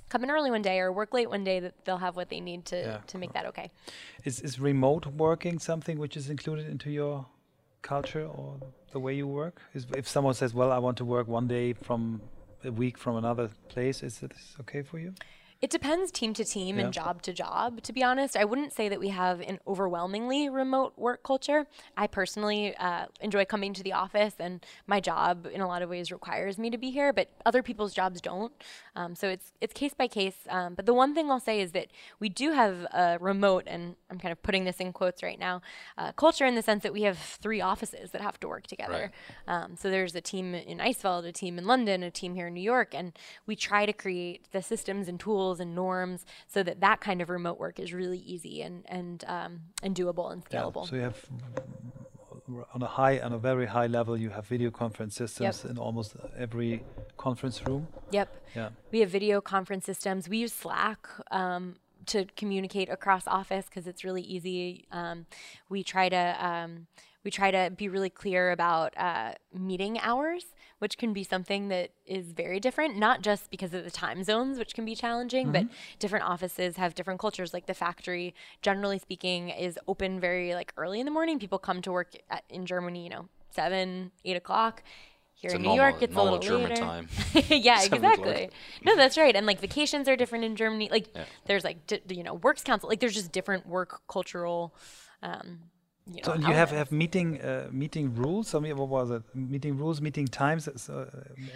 [0.09, 2.41] come in early one day or work late one day that they'll have what they
[2.41, 3.71] need to yeah, to make that okay.
[4.25, 7.27] Is is remote working something which is included into your
[7.95, 8.49] culture or
[8.95, 9.57] the way you work?
[9.77, 12.03] Is, if someone says, "Well, I want to work one day from
[12.71, 15.13] a week from another place," is this okay for you?
[15.63, 16.85] It depends team to team yeah.
[16.85, 18.37] and job to job, to be honest.
[18.37, 21.67] I wouldn't say that we have an overwhelmingly remote work culture.
[21.97, 25.89] I personally uh, enjoy coming to the office, and my job, in a lot of
[25.89, 28.53] ways, requires me to be here, but other people's jobs don't.
[28.95, 30.37] Um, so it's it's case by case.
[30.51, 31.87] Um, but the one thing I'll say is that
[32.21, 35.63] we do have a remote, and I'm kind of putting this in quotes right now,
[35.97, 39.11] uh, culture in the sense that we have three offices that have to work together.
[39.49, 39.63] Right.
[39.65, 42.55] Um, so there's a team in Eisfeld, a team in London, a team here in
[42.55, 46.81] New York, and we try to create the systems and tools and norms so that
[46.81, 50.85] that kind of remote work is really easy and and um, and doable and scalable.
[50.85, 51.27] Yeah, so you have
[52.75, 55.71] on a high on a very high level you have video conference systems yep.
[55.71, 56.85] in almost every
[57.17, 57.89] conference room.
[58.11, 58.29] Yep.
[58.55, 58.69] Yeah.
[58.93, 60.29] We have video conference systems.
[60.29, 61.09] We use Slack.
[61.31, 64.87] Um, to communicate across office because it's really easy.
[64.93, 65.27] Um,
[65.69, 66.87] we try to um,
[67.25, 70.45] we try to be really clear about uh, meeting hours.
[70.79, 74.59] Which can be something that is very different, not just because of the time zones,
[74.59, 75.67] which can be challenging, mm-hmm.
[75.67, 77.55] but different offices have different cultures.
[77.55, 81.39] Like the factory, generally speaking, is open very like early in the morning.
[81.39, 84.83] People come to work at, in Germany, you know, seven, eight o'clock.
[85.39, 86.77] Here in New normal, York, it's a little German later.
[86.77, 87.09] time.
[87.49, 88.49] yeah, exactly.
[88.83, 89.37] No, that's right.
[89.37, 90.89] And like vacations are different in Germany.
[90.91, 91.25] Like yeah.
[91.45, 92.89] there's like d- you know works council.
[92.89, 94.75] Like there's just different work cultural.
[95.23, 95.59] Um,
[96.09, 98.55] you know, so you have have meeting uh, meeting rules.
[98.55, 99.23] I mean, what was it?
[99.35, 100.69] Meeting rules, meeting times.
[100.69, 101.07] Uh,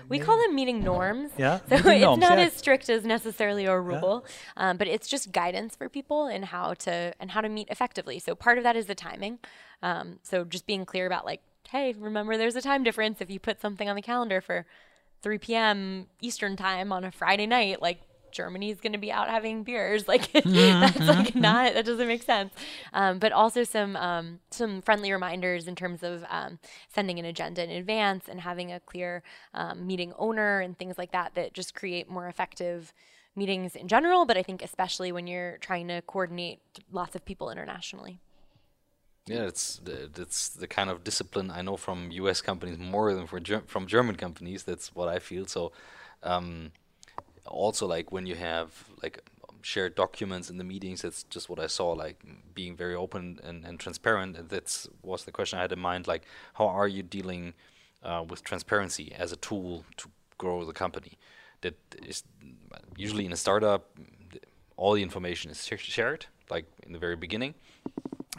[0.08, 1.30] we call them meeting norms.
[1.38, 1.60] Yeah.
[1.68, 2.46] So it's norms, not yeah.
[2.46, 4.24] as strict as necessarily a rule,
[4.56, 4.70] yeah.
[4.70, 8.18] um, but it's just guidance for people and how to and how to meet effectively.
[8.18, 9.38] So part of that is the timing.
[9.82, 13.38] Um, so just being clear about like hey, remember there's a time difference if you
[13.38, 14.66] put something on the calendar for
[15.22, 16.06] 3 p.m.
[16.20, 18.00] Eastern time on a Friday night, like
[18.32, 20.04] Germany's going to be out having beers.
[20.10, 22.52] Like that's like not that doesn't make sense.
[22.92, 26.58] Um, but also some um, some friendly reminders in terms of um,
[26.92, 29.22] sending an agenda in advance and having a clear
[29.54, 32.92] um, meeting owner and things like that that just create more effective
[33.36, 34.26] meetings in general.
[34.26, 38.18] But I think especially when you're trying to coordinate lots of people internationally.
[39.26, 42.40] Yeah, it's the, it's the kind of discipline I know from U.S.
[42.40, 44.64] companies more than from from German companies.
[44.64, 45.46] That's what I feel.
[45.46, 45.70] So,
[46.24, 46.72] um,
[47.46, 49.20] also like when you have like
[49.62, 51.90] shared documents in the meetings, that's just what I saw.
[51.92, 52.22] Like
[52.55, 54.37] being very open and, and transparent.
[54.37, 56.07] And that's was the question I had in mind.
[56.07, 56.22] Like,
[56.55, 57.55] how are you dealing
[58.03, 61.18] uh, with transparency as a tool to grow the company?
[61.62, 61.76] That
[62.07, 62.24] is
[62.96, 63.90] usually in a startup,
[64.76, 67.55] all the information is shared, like in the very beginning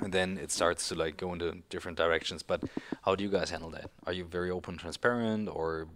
[0.02, 2.44] and then it starts to like go into different directions.
[2.44, 2.64] But
[3.04, 3.92] how do you guys handle that?
[4.06, 5.88] Are you very open, transparent, or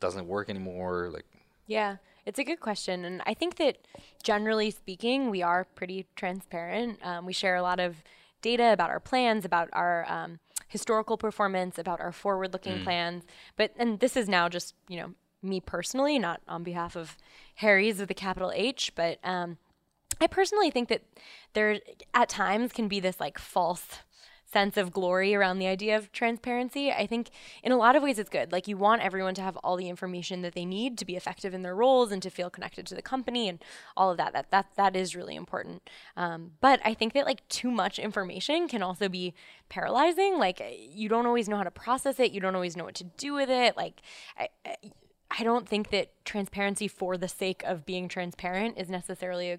[0.00, 1.10] doesn't it work anymore?
[1.12, 1.26] Like,
[1.66, 3.78] yeah, it's a good question, and I think that
[4.22, 6.98] generally speaking, we are pretty transparent.
[7.02, 8.02] Um, we share a lot of
[8.42, 12.84] data about our plans, about our um, historical performance, about our forward-looking mm.
[12.84, 13.24] plans.
[13.56, 17.16] But and this is now just you know me personally, not on behalf of
[17.56, 19.58] Harry's with a capital H, but um,
[20.20, 21.02] I personally think that
[21.52, 21.78] there
[22.12, 24.00] at times can be this like false
[24.50, 26.90] sense of glory around the idea of transparency.
[26.90, 27.30] I think
[27.62, 28.52] in a lot of ways it's good.
[28.52, 31.52] Like you want everyone to have all the information that they need to be effective
[31.52, 33.62] in their roles and to feel connected to the company and
[33.96, 34.32] all of that.
[34.32, 35.88] That that that is really important.
[36.16, 39.34] Um, but I think that like too much information can also be
[39.68, 40.38] paralyzing.
[40.38, 42.32] Like you don't always know how to process it.
[42.32, 43.76] You don't always know what to do with it.
[43.76, 44.02] Like.
[44.38, 44.48] I,
[45.28, 49.58] I don't think that transparency for the sake of being transparent is necessarily a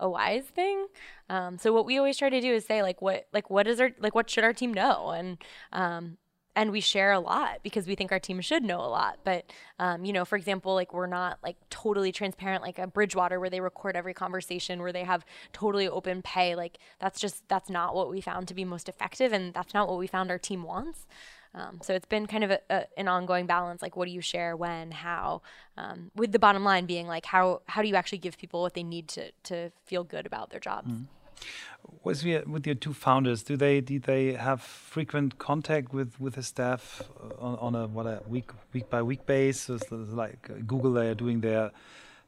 [0.00, 0.86] a wise thing.
[1.28, 3.80] Um, so what we always try to do is say like what like what is
[3.80, 5.38] our like what should our team know and
[5.72, 6.16] um,
[6.60, 9.20] and we share a lot because we think our team should know a lot.
[9.24, 13.40] But um, you know, for example, like we're not like totally transparent like a Bridgewater
[13.40, 16.54] where they record every conversation where they have totally open pay.
[16.54, 19.88] Like that's just that's not what we found to be most effective, and that's not
[19.88, 21.06] what we found our team wants.
[21.54, 23.80] Um, so it's been kind of a, a, an ongoing balance.
[23.80, 25.42] Like, what do you share, when, how,
[25.76, 28.74] um, with the bottom line being like, how how do you actually give people what
[28.74, 30.92] they need to to feel good about their jobs?
[31.40, 32.04] Mm.
[32.04, 33.42] Was with your two founders?
[33.42, 37.02] Do they do they have frequent contact with with the staff
[37.38, 39.82] on, on a what a week week by week basis?
[39.90, 41.70] Like Google, they are doing their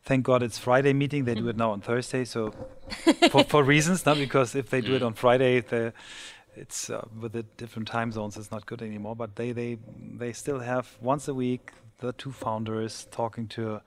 [0.05, 1.25] thank God it's Friday meeting.
[1.25, 2.51] They do it now on Thursday, so
[3.31, 5.07] for, for reasons, not because if they do it mm.
[5.07, 5.93] on Friday, the
[6.55, 9.79] it's uh, with the different time zones it's not good anymore but they they
[10.19, 13.81] they still have once a week the two founders talking to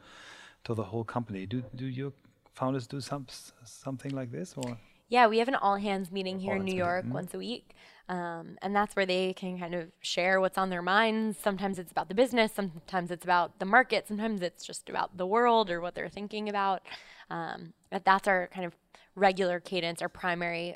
[0.64, 2.12] to the whole company do do your
[2.54, 3.26] founders do some
[3.64, 6.76] something like this or yeah we have an all hands meeting here all in new
[6.76, 7.14] york meeting.
[7.14, 7.76] once a week
[8.08, 11.92] um, and that's where they can kind of share what's on their minds sometimes it's
[11.92, 15.82] about the business sometimes it's about the market sometimes it's just about the world or
[15.82, 16.82] what they're thinking about
[17.30, 18.76] um, but that's our kind of
[19.16, 20.76] regular cadence our primary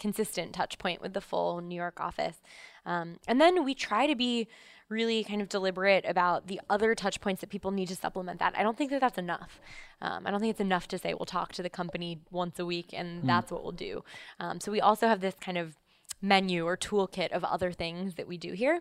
[0.00, 2.42] consistent touch point with the full New York office.
[2.84, 4.48] Um, and then we try to be
[4.94, 8.54] really kind of deliberate about the other touch points that people need to supplement that.
[8.56, 9.60] I don't think that that's enough.
[10.00, 12.64] Um, I don't think it's enough to say we'll talk to the company once a
[12.64, 13.26] week and mm.
[13.26, 14.04] that's what we'll do.
[14.40, 15.76] Um, so we also have this kind of
[16.22, 18.80] menu or toolkit of other things that we do here.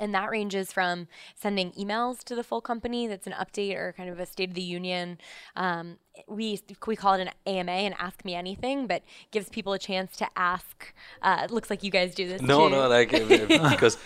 [0.00, 4.08] And that ranges from sending emails to the full company that's an update or kind
[4.08, 5.18] of a state of the union.
[5.56, 5.98] Um,
[6.28, 10.16] we we call it an AMA, and Ask Me Anything, but gives people a chance
[10.18, 10.92] to ask.
[11.22, 12.40] Uh, it looks like you guys do this.
[12.40, 12.76] No, too.
[12.76, 13.10] no, like
[13.48, 13.98] because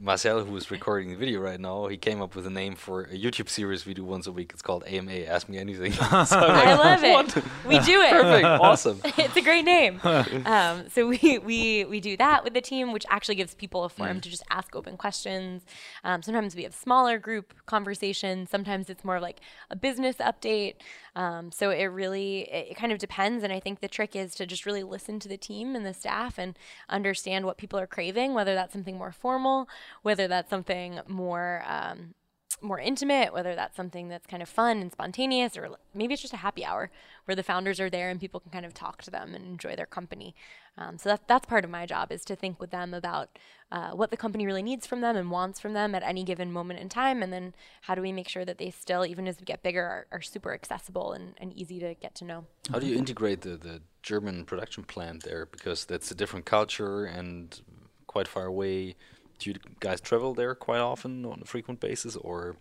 [0.00, 3.02] Marcel, who is recording the video right now, he came up with a name for
[3.02, 4.50] a YouTube series we do once a week.
[4.52, 5.92] It's called AMA, Ask Me Anything.
[5.92, 7.44] so I love it.
[7.66, 8.10] We do it.
[8.10, 8.48] Perfect.
[8.68, 9.00] Awesome.
[9.04, 10.00] it's a great name.
[10.02, 13.88] Um, so we, we, we do that with the team, which actually gives people a
[13.88, 14.22] forum mm.
[14.22, 15.64] to just ask open questions.
[16.04, 18.50] Um, sometimes we have smaller group conversations.
[18.50, 20.74] Sometimes it's more like a business update.
[21.14, 23.42] Um, so it really, it, it kind of depends.
[23.42, 25.94] And I think the trick is to just really listen to the team and the
[25.94, 26.56] staff and
[26.88, 29.57] understand what people are craving, whether that's something more formal
[30.02, 32.14] whether that's something more um,
[32.60, 36.34] more intimate, whether that's something that's kind of fun and spontaneous, or maybe it's just
[36.34, 36.90] a happy hour
[37.24, 39.76] where the founders are there and people can kind of talk to them and enjoy
[39.76, 40.34] their company.
[40.76, 43.38] Um, so that, that's part of my job is to think with them about
[43.70, 46.50] uh, what the company really needs from them and wants from them at any given
[46.50, 49.38] moment in time, and then how do we make sure that they still, even as
[49.38, 52.46] we get bigger, are, are super accessible and, and easy to get to know.
[52.72, 55.46] How do you integrate the, the German production plant there?
[55.46, 57.60] Because that's a different culture and
[58.06, 58.96] quite far away
[59.38, 62.56] do you guys travel there quite often on a frequent basis, or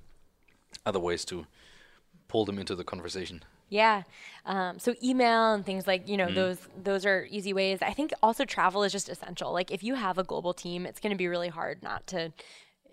[0.85, 1.45] other ways to
[2.27, 3.43] pull them into the conversation?
[3.69, 4.03] Yeah.
[4.45, 6.35] Um, so email and things like, you know, mm.
[6.35, 7.79] those those are easy ways.
[7.81, 9.51] I think also travel is just essential.
[9.51, 12.31] Like if you have a global team, it's going to be really hard not to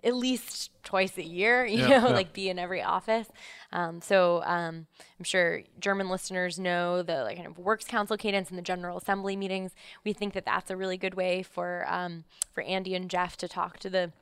[0.03, 2.13] at least twice a year, you yeah, know, yeah.
[2.13, 3.27] like be in every office.
[3.75, 4.87] Um, so um,
[5.19, 8.97] I'm sure German listeners know the like kind of works council cadence and the General
[8.97, 9.75] Assembly meetings.
[10.05, 12.23] We think that that's a really good way for um,
[12.53, 14.13] for Andy and Jeff to talk to the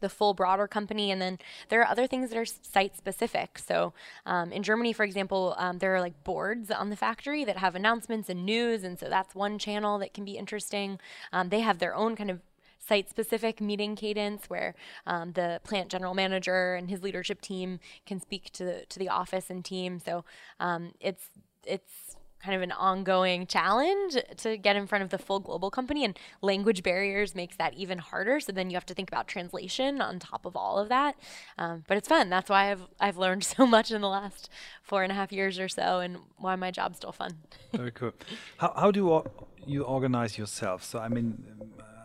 [0.00, 1.10] the full broader company.
[1.10, 1.38] And then
[1.68, 3.58] there are other things that are site specific.
[3.58, 3.92] So
[4.24, 7.74] um, in Germany, for example, um, there are like boards on the factory that have
[7.74, 8.84] announcements and news.
[8.84, 10.98] And so that's one channel that can be interesting.
[11.32, 12.40] Um, they have their own kind of
[12.86, 14.74] site specific meeting cadence where
[15.06, 19.08] um, the plant general manager and his leadership team can speak to the, to the
[19.08, 20.00] office and team.
[20.04, 20.24] So
[20.60, 21.28] um, it's
[21.66, 26.04] it's kind of an ongoing challenge to get in front of the full global company
[26.04, 28.38] and language barriers makes that even harder.
[28.38, 31.16] So then you have to think about translation on top of all of that.
[31.56, 32.28] Um, but it's fun.
[32.28, 34.50] That's why I've, I've learned so much in the last
[34.82, 37.38] four and a half years or so and why my job's still fun.
[37.72, 38.12] Very cool.
[38.58, 39.24] How, how do
[39.66, 40.84] you organize yourself?
[40.84, 41.42] So i mean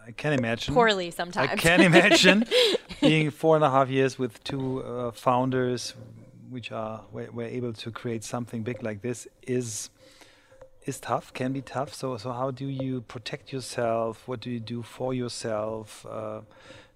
[0.09, 0.73] I can imagine.
[0.73, 1.51] Poorly sometimes.
[1.51, 2.45] I can imagine
[3.01, 5.93] being four and a half years with two uh, founders,
[6.49, 9.91] which are were, were, able to create something big like this, is
[10.87, 11.31] is tough.
[11.31, 11.93] Can be tough.
[11.93, 14.27] So so how do you protect yourself?
[14.27, 16.41] What do you do for yourself uh,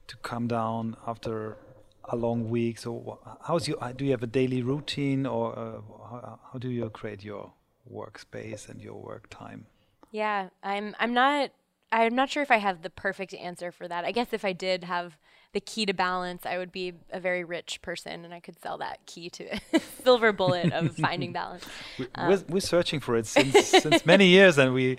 [0.08, 1.58] to come down after
[2.06, 2.80] a long week?
[2.80, 3.78] So how's you?
[3.96, 7.54] Do you have a daily routine, or uh, how, how do you create your
[7.88, 9.68] workspace and your work time?
[10.10, 11.52] Yeah, I'm I'm not
[11.94, 14.04] I'm not sure if I have the perfect answer for that.
[14.04, 15.18] I guess if I did have
[15.54, 18.80] the key to balance, I would be a very rich person and I could sell
[18.80, 21.64] that key to a silver bullet of finding balance.
[22.00, 24.98] We, um, we're, we're, searching for it since, since many years and we.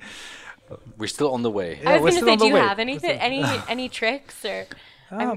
[0.97, 1.79] We're still on the way.
[1.83, 2.61] Yeah, I was going to say, do you way.
[2.61, 4.67] have anything, any any tricks or?
[5.11, 5.37] Uh,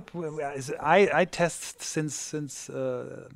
[0.80, 3.28] I I test since since uh,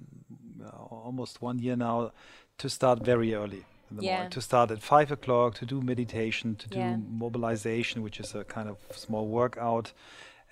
[0.89, 2.13] almost one year now
[2.59, 4.13] to start very early in the yeah.
[4.13, 4.31] morning.
[4.31, 6.95] To start at five o'clock, to do meditation, to yeah.
[6.95, 9.93] do mobilization, which is a kind of small workout,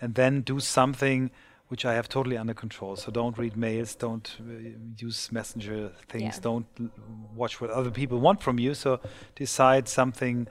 [0.02, 1.32] and then do something
[1.70, 2.96] which I have totally under control.
[2.96, 6.42] So don't read mails, don't uh, use messenger things, yeah.
[6.42, 6.92] don't
[7.36, 8.74] watch what other people want from you.
[8.74, 9.00] So
[9.36, 10.48] decide something.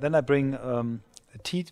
[0.00, 1.02] Then I bring um,
[1.42, 1.66] tea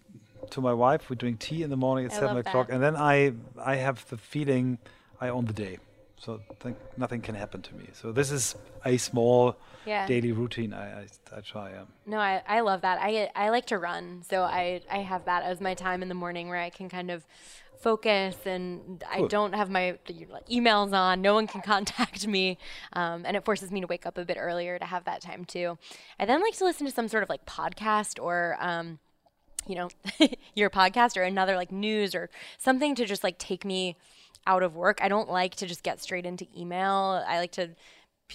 [0.51, 1.11] to my wife.
[1.11, 3.33] We drink tea in the morning at I seven o'clock, and then I
[3.63, 4.79] I have the feeling
[5.21, 5.79] I own the day
[6.25, 7.89] so th- nothing can happen to me.
[7.93, 8.55] So this is
[8.85, 10.07] a small yeah.
[10.07, 11.07] daily routine I, I,
[11.37, 11.77] I try.
[11.77, 11.89] Um.
[12.07, 12.99] No, I, I love that.
[13.01, 16.15] I I like to run, so I I have that as my time in the
[16.15, 17.25] morning where I can kind of
[17.81, 19.99] focus and I don't have my
[20.49, 21.21] emails on.
[21.21, 22.57] No one can contact me,
[22.93, 25.45] um, and it forces me to wake up a bit earlier to have that time
[25.45, 25.77] too.
[26.21, 28.57] I then like to listen to some sort of like podcast or.
[28.61, 29.01] Um,
[29.65, 29.89] you know,
[30.57, 33.97] your podcast or another like news or something to just like take me
[34.47, 34.99] out of work.
[35.03, 37.23] I don't like to just get straight into email.
[37.27, 37.71] I like to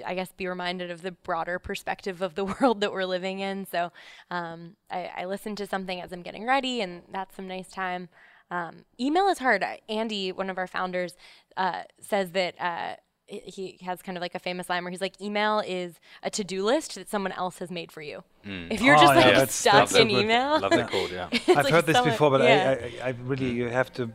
[0.06, 3.66] I guess be reminded of the broader perspective of the world that we're living in.
[3.66, 3.92] So
[4.30, 8.10] um, I, I, listen to something as I'm getting ready, and that's some nice time.
[8.50, 9.66] Um, email is hard.
[9.90, 11.16] Andy, one of our founders,
[11.56, 12.56] uh, says that.
[12.60, 12.96] Uh,
[13.30, 16.64] he has kind of like a famous line where he's like, email is a to-do
[16.64, 18.24] list that someone else has made for you.
[18.46, 18.72] Mm.
[18.72, 21.12] If you're oh, just yeah, like that's, stuck that's in email, love the code.
[21.12, 22.78] Yeah, I've like heard this before, but yeah.
[22.80, 24.10] I, I, I, really you have to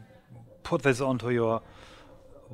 [0.63, 1.61] put this onto your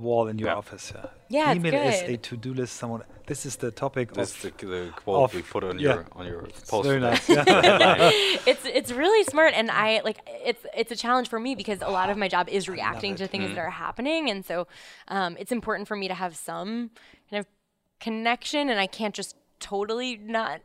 [0.00, 0.54] wall in your yeah.
[0.54, 0.92] office.
[0.94, 1.06] Yeah.
[1.30, 2.76] Yeah, Email is a to-do list.
[2.76, 3.02] Someone.
[3.26, 4.14] This is the topic.
[4.14, 5.94] That's the, the quote we put on yeah.
[5.94, 6.84] your on your post.
[6.84, 7.24] Very nice.
[7.28, 11.90] it's it's really smart, and I like it's it's a challenge for me because a
[11.90, 13.54] lot of my job is reacting to things mm.
[13.54, 14.66] that are happening, and so
[15.08, 16.90] um, it's important for me to have some
[17.30, 17.46] kind of
[18.00, 20.60] connection, and I can't just totally not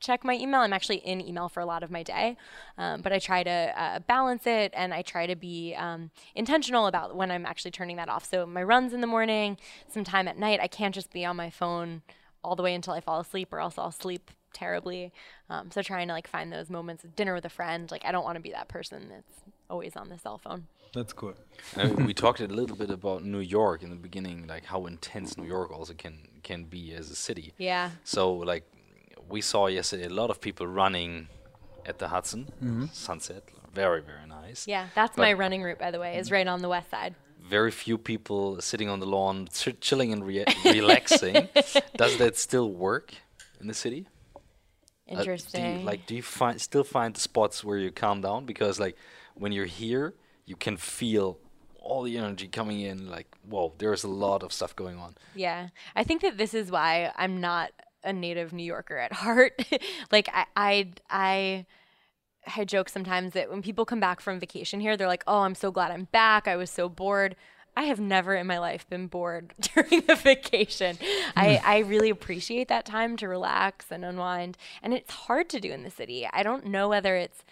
[0.00, 0.60] check my email.
[0.60, 2.36] I'm actually in email for a lot of my day,
[2.78, 6.86] um, but I try to uh, balance it and I try to be um, intentional
[6.86, 8.28] about when I'm actually turning that off.
[8.28, 11.36] So my runs in the morning, some time at night, I can't just be on
[11.36, 12.02] my phone
[12.42, 15.12] all the way until I fall asleep, or else I'll sleep terribly.
[15.50, 17.90] Um, so trying to like find those moments of dinner with a friend.
[17.90, 20.66] Like I don't want to be that person that's always on the cell phone.
[20.94, 21.34] That's cool.
[21.76, 25.36] uh, we talked a little bit about New York in the beginning, like how intense
[25.36, 27.52] New York also can can be as a city.
[27.58, 27.90] Yeah.
[28.04, 28.64] So like
[29.28, 31.28] we saw yesterday a lot of people running
[31.84, 32.86] at the Hudson mm-hmm.
[32.92, 34.66] sunset, very very nice.
[34.66, 37.14] Yeah, that's But- my running route, by the way, is right on the west side.
[37.48, 41.48] Very few people sitting on the lawn, ch- chilling and rea- relaxing.
[41.96, 43.14] Does that still work
[43.60, 44.08] in the city?
[44.34, 45.84] Uh, do you- Interesting.
[45.84, 48.46] like, do you find still find the spots where you calm down?
[48.46, 48.96] Because like
[49.34, 50.14] when you're here,
[50.44, 51.38] you can feel
[51.80, 53.08] all the energy coming in.
[53.08, 55.14] Like, whoa, there's a lot of stuff going on.
[55.34, 55.68] Yeah.
[55.94, 57.70] I think that this is why I'm not
[58.06, 59.62] a native New Yorker at heart.
[60.12, 61.66] like I I I
[62.56, 65.54] I joke sometimes that when people come back from vacation here, they're like, "Oh, I'm
[65.54, 66.48] so glad I'm back.
[66.48, 67.36] I was so bored."
[67.78, 70.96] I have never in my life been bored during a vacation.
[71.36, 74.56] I, I really appreciate that time to relax and unwind.
[74.82, 76.26] And it's hard to do in the city.
[76.32, 77.44] I don't know whether it's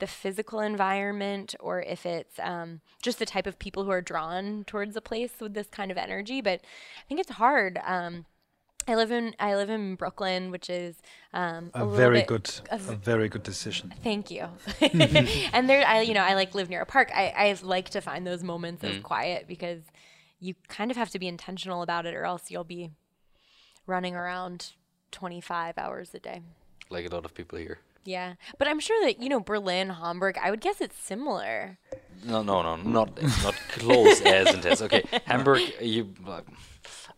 [0.00, 4.64] the physical environment or if it's um, just the type of people who are drawn
[4.64, 6.42] towards a place with this kind of energy.
[6.42, 7.80] But I think it's hard.
[7.84, 8.26] Um,
[8.90, 10.96] I live in I live in Brooklyn, which is
[11.32, 13.94] um, A little very bit- good, a a very good decision.
[14.02, 14.48] Thank you.
[14.80, 17.10] and there, I you know I like live near a park.
[17.14, 19.82] I I like to find those moments of quiet because
[20.40, 22.90] you kind of have to be intentional about it, or else you'll be
[23.86, 24.72] running around
[25.12, 26.40] 25 hours a day.
[26.88, 27.78] Like a lot of people here.
[28.04, 30.38] Yeah, but I'm sure that you know Berlin, Hamburg.
[30.42, 31.78] I would guess it's similar.
[32.24, 34.82] No, no, no, not it's not close as intense.
[34.82, 35.60] Okay, Hamburg.
[35.80, 36.40] You, uh,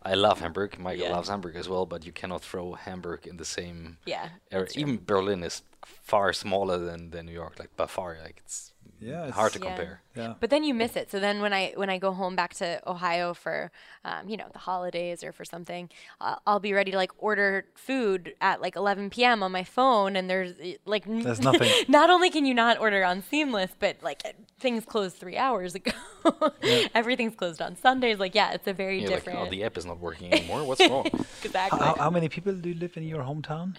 [0.05, 0.77] I love Hamburg.
[0.79, 1.11] Michael Yeah.
[1.15, 3.97] loves Hamburg as well, but you cannot throw Hamburg in the same.
[4.05, 4.67] Yeah, area.
[4.75, 8.17] Even Berlin is far smaller than, than New York, like by far.
[8.23, 9.65] Like it's Yeah, hard to Yeah.
[9.75, 10.01] compare.
[10.15, 10.33] Yeah.
[10.39, 11.09] But then you miss it.
[11.11, 13.71] So then when I when I go home back to Ohio for,
[14.05, 15.89] um, you know, the holidays or for something,
[16.21, 19.43] uh, I'll be ready to like order food at like 11 p.m.
[19.43, 21.69] on my phone, and there's eh, like There's nothing.
[21.87, 25.75] not only can you not order on Seamless, but like eh, things closed three hours
[25.75, 25.91] ago.
[26.95, 28.19] Everything's closed on Sundays.
[28.19, 29.39] Like yeah, it's a very You're like, different.
[29.47, 30.63] oh, the app is not working anymore.
[30.63, 31.05] What's wrong?
[31.43, 31.79] exactly.
[31.79, 33.75] How, how many people do you live in your hometown?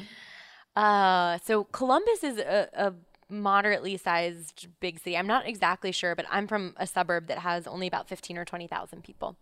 [0.76, 2.92] Uh, so Columbus is a, a
[3.28, 5.16] moderately sized big city.
[5.16, 8.44] I'm not exactly sure, but I'm from a suburb that has only about 15 or
[8.44, 9.36] 20,000 people.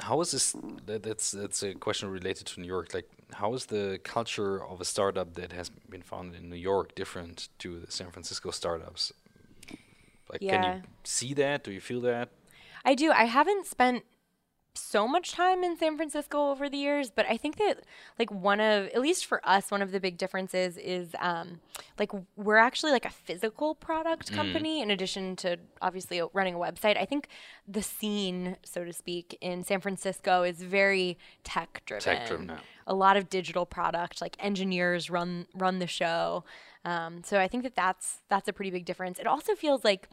[0.00, 0.54] How is this?
[0.86, 2.94] That, that's that's a question related to New York.
[2.94, 6.94] Like, how is the culture of a startup that has been founded in New York
[6.94, 9.12] different to the San Francisco startups?
[10.30, 11.64] Like, can you see that?
[11.64, 12.28] Do you feel that?
[12.84, 13.10] I do.
[13.10, 14.04] I haven't spent
[14.78, 17.80] so much time in San Francisco over the years, but I think that
[18.18, 21.60] like one of at least for us, one of the big differences is um,
[21.98, 26.96] like we're actually like a physical product company in addition to obviously running a website.
[26.96, 27.28] I think
[27.66, 32.16] the scene, so to speak, in San Francisco is very tech driven.
[32.16, 32.58] Tech-driven, yeah.
[32.86, 36.44] A lot of digital product, like engineers run run the show.
[36.84, 39.18] Um, so I think that that's that's a pretty big difference.
[39.18, 40.08] It also feels like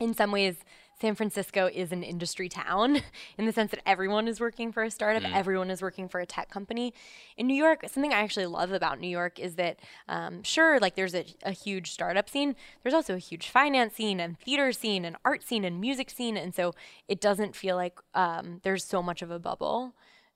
[0.00, 0.56] in some ways,
[1.02, 3.02] San Francisco is an industry town
[3.38, 6.26] in the sense that everyone is working for a startup, everyone is working for a
[6.26, 6.94] tech company.
[7.36, 10.94] In New York, something I actually love about New York is that, um, sure, like
[10.94, 15.04] there's a, a huge startup scene, there's also a huge finance scene and theater scene
[15.04, 16.36] and art scene and music scene.
[16.36, 16.72] And so
[17.08, 19.94] it doesn't feel like um, there's so much of a bubble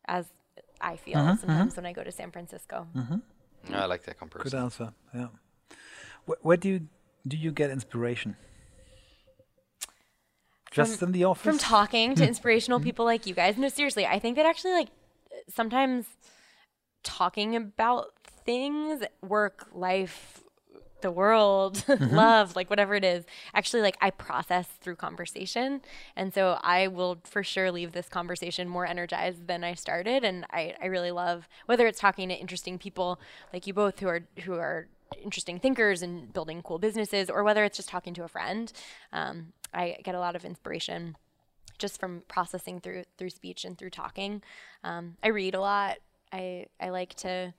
[0.08, 0.26] as
[0.80, 2.88] I feel sometimes when I go to San Francisco.
[3.70, 4.50] Yeah, I like that comparison.
[4.50, 4.92] Good answer.
[5.14, 5.28] Yeah.
[6.26, 6.80] Wh- where do you
[7.26, 8.36] do you get inspiration?
[10.76, 11.42] Just in the office.
[11.42, 12.28] from talking to hmm.
[12.28, 12.84] inspirational hmm.
[12.84, 13.56] people like you guys.
[13.56, 14.88] No, seriously, I think that actually like
[15.48, 16.06] sometimes
[17.02, 18.12] talking about
[18.44, 20.42] things, work, life,
[21.02, 22.14] the world, mm-hmm.
[22.14, 23.24] love, like whatever it is,
[23.54, 25.82] actually like I process through conversation.
[26.16, 30.24] And so I will for sure leave this conversation more energized than I started.
[30.24, 33.20] And I, I really love whether it's talking to interesting people
[33.52, 34.88] like you both who are who are
[35.22, 38.72] interesting thinkers and building cool businesses, or whether it's just talking to a friend.
[39.12, 41.16] Um, I get a lot of inspiration
[41.78, 44.42] just from processing through through speech and through talking.
[44.82, 45.98] Um, I read a lot.
[46.32, 47.54] I I like to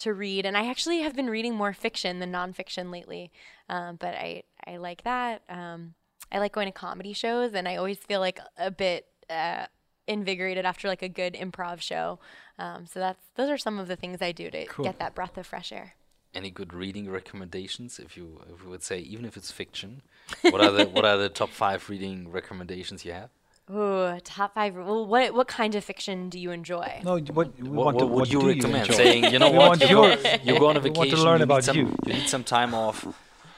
[0.00, 3.30] to read, and I actually have been reading more fiction than nonfiction lately.
[3.68, 5.42] Um, but I I like that.
[5.48, 5.94] Um,
[6.30, 9.06] I like going to comedy shows, and I always feel like a bit.
[9.28, 9.66] Uh,
[10.08, 12.20] invigorated after like a good improv show
[12.60, 14.84] um, so that's those are some of the things i do to Cool.
[14.84, 15.96] get that breath of fresh air
[16.34, 17.98] Any good reading recommendations?
[17.98, 20.02] If you if you would say, even if it's fiction,
[20.42, 23.30] what are the what are the top five reading recommendations you have?
[23.70, 27.68] Ooh, top five well what what kind of fiction do you enjoy no, what, we
[27.68, 28.86] What, want what to, would what you do recommend?
[28.86, 28.94] enjoy?
[28.94, 31.24] Saying, you know what, you your- go, you go on a we want to vacation,
[31.24, 31.96] learn you, about need some, you.
[32.06, 33.06] you need some time off.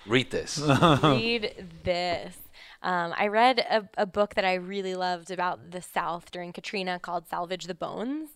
[0.07, 0.59] Read this.
[1.03, 2.37] read this.
[2.83, 6.99] Um, I read a, a book that I really loved about the South during Katrina
[6.99, 8.31] called Salvage the Bones.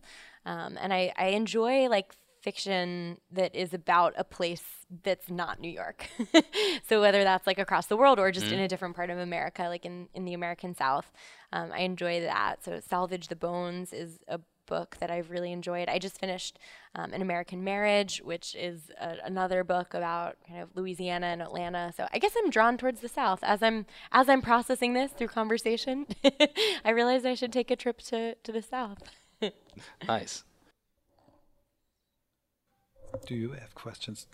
[0.45, 2.13] Um, and I, I enjoy like
[2.43, 4.63] fiction that is about a place
[5.05, 6.09] that's not New York.
[6.89, 9.65] so whether that's like across the world or just in a different part of America,
[9.65, 11.11] like in, in the American South,
[11.53, 12.65] um, I enjoy that.
[12.65, 15.89] So Salvage the Bones is a book that I've really enjoyed.
[15.89, 16.59] I just finished
[16.95, 21.93] um, An American Marriage, which is a, another book about kind of Louisiana and Atlanta.
[21.97, 25.29] So I guess I'm drawn towards the South as I'm as I'm processing this through
[25.29, 26.07] conversation.
[26.85, 28.99] I realized I should take a trip to to the South.
[30.09, 30.45] nice.
[33.27, 34.27] Do you have questions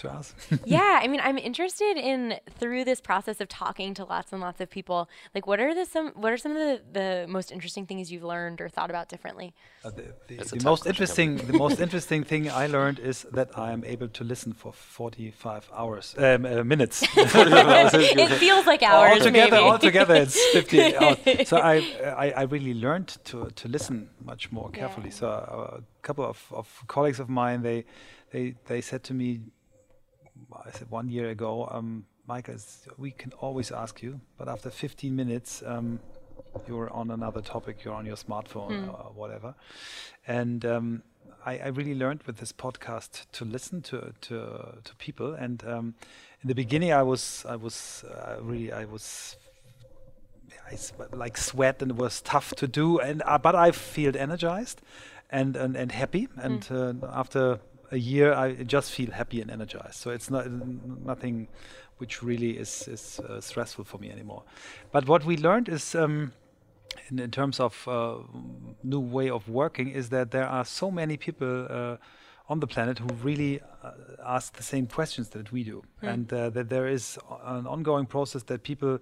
[0.00, 0.34] to us?
[0.64, 4.60] yeah, I mean, I'm interested in through this process of talking to lots and lots
[4.60, 5.08] of people.
[5.34, 8.24] Like, what are the some what are some of the, the most interesting things you've
[8.24, 9.54] learned or thought about differently?
[9.84, 13.72] Uh, the, the, the most interesting the most interesting thing I learned is that I
[13.72, 17.02] am able to listen for 45 hours um, uh, minutes.
[17.16, 19.20] it feels like hours.
[19.20, 19.70] Altogether, maybe.
[19.70, 21.48] altogether, it's 50 hours.
[21.48, 21.76] So I,
[22.16, 25.08] I, I really learned to to listen much more carefully.
[25.08, 25.20] Yeah.
[25.20, 27.84] So uh, a couple of, of colleagues of mine they
[28.32, 29.40] they they said to me
[30.52, 32.56] I said one year ago, um, Michael,
[32.98, 36.00] we can always ask you, but after 15 minutes, um,
[36.66, 38.88] you're on another topic, you're on your smartphone mm.
[38.88, 39.54] or whatever.
[40.26, 41.02] And um,
[41.44, 45.34] I, I, really learned with this podcast to listen to to, to people.
[45.34, 45.94] And um,
[46.42, 49.36] in the beginning, I was I was uh, really I was
[50.70, 50.76] I
[51.12, 52.98] like sweat and it was tough to do.
[52.98, 54.80] And uh, but I feel energized
[55.30, 56.28] and and, and happy.
[56.36, 57.02] And mm.
[57.02, 57.60] uh, after
[57.90, 59.94] a year, I just feel happy and energized.
[59.94, 61.48] So it's not nothing
[61.98, 64.42] which really is is uh, stressful for me anymore.
[64.92, 65.94] But what we learned is.
[65.94, 66.32] Um,
[67.08, 68.16] in, in, terms of uh,
[68.82, 71.96] new way of working, is that there are so many people uh,
[72.48, 73.92] on the planet who really uh,
[74.26, 76.12] ask the same questions that we do, mm.
[76.12, 78.98] and uh, that there is an ongoing process that people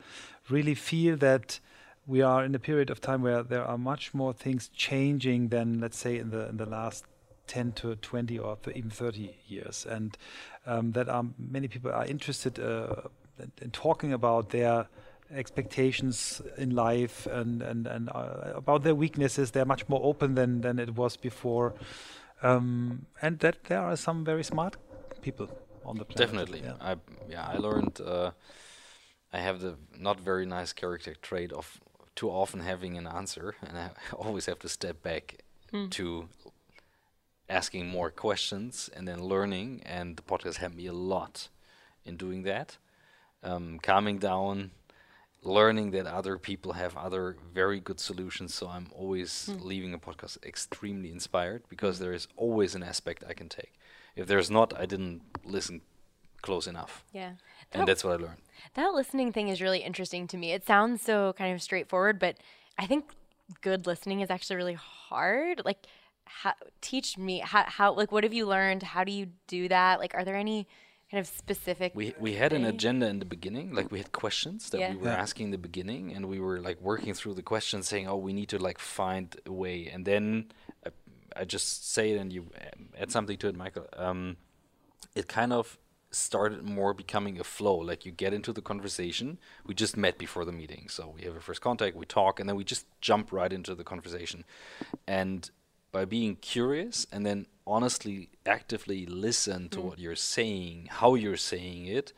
[0.51, 1.61] really feel that
[2.07, 5.81] we are in a period of time where there are much more things changing than,
[5.81, 7.07] let's say, in the in the last
[7.49, 10.17] 10 to 20 or even 30 years, and
[10.67, 13.09] um, that are many people are interested uh,
[13.61, 14.87] in talking about their
[15.31, 19.51] expectations in life and and and uh, about their weaknesses.
[19.51, 21.75] They're much more open than than it was before,
[22.43, 24.77] um, and that there are some very smart
[25.21, 25.49] people
[25.85, 26.19] on the planet.
[26.19, 26.77] Definitely, yeah.
[26.81, 26.97] I
[27.29, 28.01] yeah I learned.
[28.01, 28.31] Uh,
[29.33, 31.81] I have the not very nice character trait of
[32.15, 35.91] too often having an answer, and I always have to step back mm.
[35.91, 36.29] to
[37.49, 39.83] asking more questions and then learning.
[39.85, 41.49] And the podcast helped me a lot
[42.05, 42.79] in doing that.
[43.43, 44.73] Um, calming down,
[45.43, 48.55] learning that other people have other very good solutions.
[48.55, 49.65] So I'm always mm.
[49.65, 53.75] leaving a podcast extremely inspired because there is always an aspect I can take.
[54.17, 55.81] If there's not, I didn't listen
[56.43, 57.05] close enough.
[57.13, 57.33] Yeah.
[57.71, 58.43] That and that's what I learned.
[58.75, 60.53] That listening thing is really interesting to me.
[60.53, 62.37] It sounds so kind of straightforward, but
[62.79, 63.05] I think
[63.61, 65.63] good listening is actually really hard.
[65.65, 65.87] Like
[66.29, 68.83] how, teach me how, how like what have you learned?
[68.83, 69.99] How do you do that?
[69.99, 70.67] Like are there any
[71.11, 74.69] kind of specific we we had an agenda in the beginning like we had questions
[74.69, 74.91] that yeah.
[74.91, 75.15] we were yeah.
[75.15, 78.33] asking in the beginning and we were like working through the questions saying oh we
[78.33, 79.89] need to like find a way.
[79.93, 80.53] And then
[80.87, 80.91] I,
[81.35, 82.51] I just say it and you
[82.99, 83.87] add something to it michael.
[83.97, 84.37] Um,
[85.15, 85.79] it kind of
[86.11, 87.77] started more becoming a flow.
[87.77, 89.39] Like you get into the conversation.
[89.67, 92.49] We just met before the meeting so we have a first contact we talk and
[92.49, 94.45] then we just jump right into the conversation.
[95.07, 95.51] And
[95.93, 99.85] by being curious and then honestly actively listen to mm.
[99.85, 102.13] what you're saying how you're saying it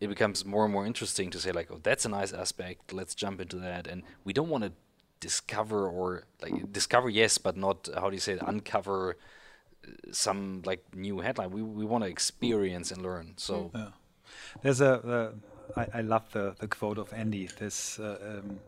[0.00, 3.14] it becomes more and more interesting to say like oh that's a nice aspect let's
[3.14, 4.72] jump into that and we don't want to
[5.20, 9.16] discover or like discover yes but not how do you say it uncover
[9.86, 13.88] uh, some like new headline we, we want to experience and learn so yeah.
[14.62, 15.32] there's a uh,
[15.76, 17.48] I, I love the, the quote of Andy.
[17.58, 18.60] This uh, um,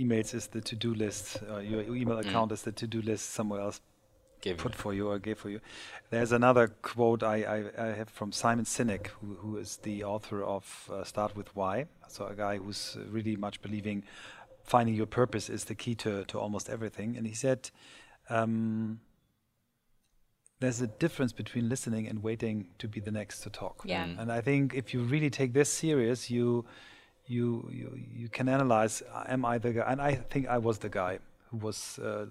[0.00, 1.42] emails is the to-do list.
[1.50, 2.26] Uh, your email mm.
[2.26, 3.30] account is the to-do list.
[3.30, 3.80] Somewhere else
[4.40, 4.78] Gave put you.
[4.78, 5.60] for you or gave for you.
[6.10, 10.42] There's another quote I, I, I have from Simon Sinek, who, who is the author
[10.42, 11.86] of uh, Start with Why.
[12.08, 14.04] So a guy who's really much believing
[14.64, 17.16] finding your purpose is the key to, to almost everything.
[17.16, 17.70] And he said,
[18.28, 19.00] um,
[20.60, 23.82] there's a difference between listening and waiting to be the next to talk.
[23.84, 24.06] Yeah.
[24.06, 24.20] Mm.
[24.20, 26.64] And I think if you really take this serious, you
[27.30, 29.84] you you you can analyze am I the guy?
[29.86, 31.20] And I think I was the guy
[31.50, 32.26] who was uh,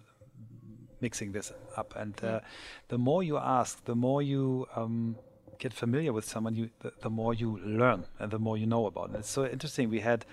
[1.00, 1.94] mixing this up.
[1.96, 2.42] And uh,
[2.90, 5.16] the more you ask the more you um,
[5.58, 8.86] get familiar with someone you the, the, more you learn and the more you know
[8.86, 9.20] about it.
[9.20, 9.90] It's so interesting.
[9.90, 10.26] We had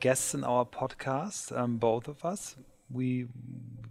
[0.00, 2.56] guests in our podcast um, both of us.
[2.90, 3.26] We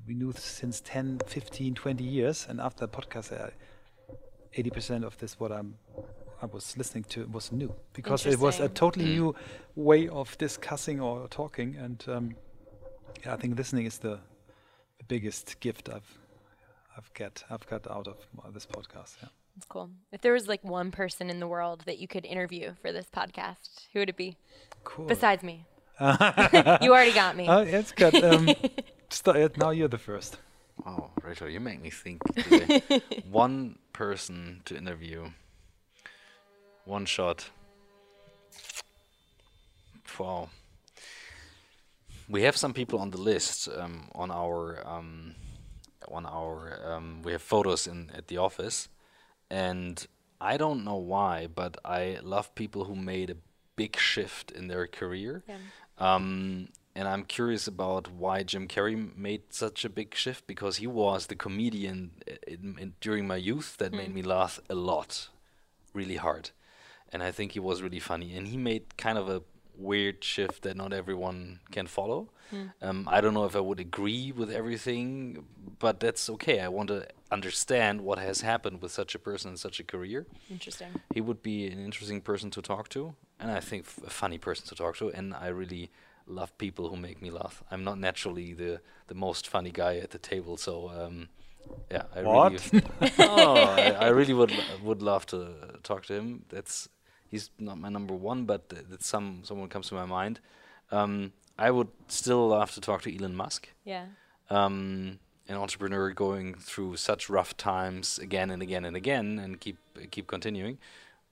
[0.07, 2.45] we knew since 10 15 20 years.
[2.49, 3.49] And after the podcast uh,
[4.57, 5.75] 80% of this what I'm
[6.41, 9.15] I was listening to it was new because it was a totally mm.
[9.15, 9.35] new
[9.75, 12.35] way of discussing or talking, and um,
[13.23, 14.19] yeah, I think listening is the,
[14.97, 16.17] the biggest gift I've
[16.97, 19.15] I've get I've got out of this podcast.
[19.21, 19.29] Yeah.
[19.55, 19.89] That's cool.
[20.11, 23.05] If there was like one person in the world that you could interview for this
[23.15, 24.37] podcast, who would it be?
[24.83, 25.05] Cool.
[25.05, 25.65] Besides me.
[25.99, 27.47] you already got me.
[27.47, 28.15] Oh, uh, it's good.
[28.23, 28.49] Um,
[29.57, 30.37] now you're the first.
[30.85, 32.21] Oh, Rachel, you make me think.
[33.29, 35.29] one person to interview.
[36.85, 37.49] One shot.
[40.19, 40.49] Wow.
[42.29, 45.35] We have some people on the list um, on our um,
[46.07, 48.87] on our um, we have photos in at the office,
[49.49, 50.05] and
[50.39, 53.37] I don't know why, but I love people who made a
[53.75, 55.43] big shift in their career.
[55.47, 55.57] Yeah.
[55.97, 60.87] Um, and I'm curious about why Jim Carrey made such a big shift because he
[60.87, 62.11] was the comedian
[62.47, 65.29] in, in, during my youth that made me laugh a lot,
[65.93, 66.51] really hard,
[67.11, 68.35] and I think he was really funny.
[68.37, 69.41] And he made kind of a
[69.77, 72.29] weird shift that not everyone can follow.
[72.81, 75.45] Um, I don't know if I would agree with everything,
[75.79, 76.59] but that's okay.
[76.59, 80.27] I want to understand what has happened with such a person in such a career
[80.49, 80.89] Interesting.
[81.13, 84.37] he would be an interesting person to talk to, and I think f- a funny
[84.37, 85.09] person to talk to.
[85.11, 85.91] And I really
[86.27, 87.63] love people who make me laugh.
[87.71, 91.29] I'm not naturally the the most funny guy at the table, so um,
[91.89, 92.51] yeah, I What?
[92.51, 92.83] really,
[93.19, 96.43] oh, I, I really would lo- would love to uh, talk to him.
[96.49, 96.89] That's
[97.31, 100.39] he's not my number one, but th- that's some someone comes to my mind.
[100.91, 104.05] Um, I would still love to talk to Elon Musk Yeah.
[104.49, 109.77] um, an entrepreneur going through such rough times again and again and again and keep
[110.11, 110.77] keep continuing.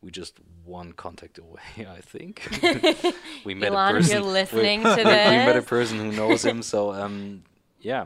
[0.02, 0.36] We just
[0.66, 2.47] one contact away, I think.
[3.45, 4.14] we met Elon, a if person.
[4.24, 5.04] you're listening we, to we
[5.47, 6.62] met a person who knows him.
[6.64, 7.43] So um,
[7.82, 8.06] yeah,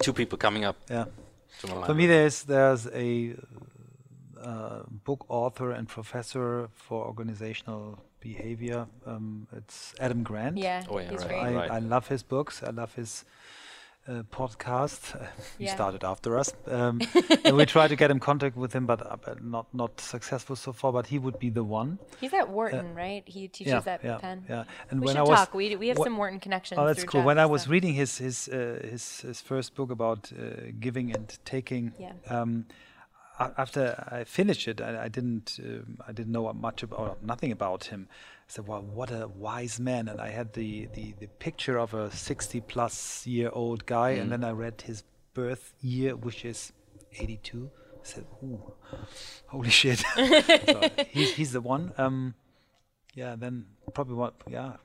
[0.00, 1.04] two people coming up Yeah.
[1.60, 1.86] to my mind.
[1.86, 3.36] For me, there's there's a
[4.42, 8.86] uh, book author and professor for organizational behavior.
[9.06, 10.56] Um, it's Adam Grant.
[10.58, 10.82] Yeah.
[10.88, 11.28] Oh, yeah, he's right.
[11.28, 11.40] great.
[11.40, 11.70] I, Right.
[11.70, 12.62] I love his books.
[12.62, 13.24] I love his
[14.08, 15.00] uh, podcast.
[15.58, 15.74] he Yeah.
[15.74, 17.00] started after us, um,
[17.44, 20.72] and we tried to get in contact with him, but, uh, not not successful so
[20.72, 20.92] far.
[20.92, 21.98] But he would be the one.
[22.20, 23.22] He's at Wharton, right?
[23.26, 24.44] He teaches yeah, at yeah, Penn.
[24.48, 24.64] yeah.
[24.90, 25.54] And We when should I was talk.
[25.54, 26.78] We we have wha- some Wharton connections.
[26.78, 27.20] Oh, that's cool.
[27.20, 30.70] Jeff, When I was so- reading his his uh, his his first book about uh,
[30.78, 32.12] giving and taking, Yeah.
[32.30, 32.74] um, a-
[33.38, 37.84] after I finished it, I, I didn't um, I didn't know much about nothing about
[37.84, 38.08] him.
[38.10, 38.14] I
[38.48, 42.10] said, "Well, what a wise man!" And I had the the, the picture of a
[42.10, 45.02] sixty plus year old guy, and then I read his
[45.34, 46.72] birth year, which is
[47.20, 47.70] eighty two.
[47.94, 48.72] I said, "Ooh,
[49.46, 51.92] holy shit!" so he's he's the one.
[51.98, 52.34] Um,
[53.14, 53.36] yeah.
[53.36, 54.34] Then probably what?
[54.48, 54.76] Yeah.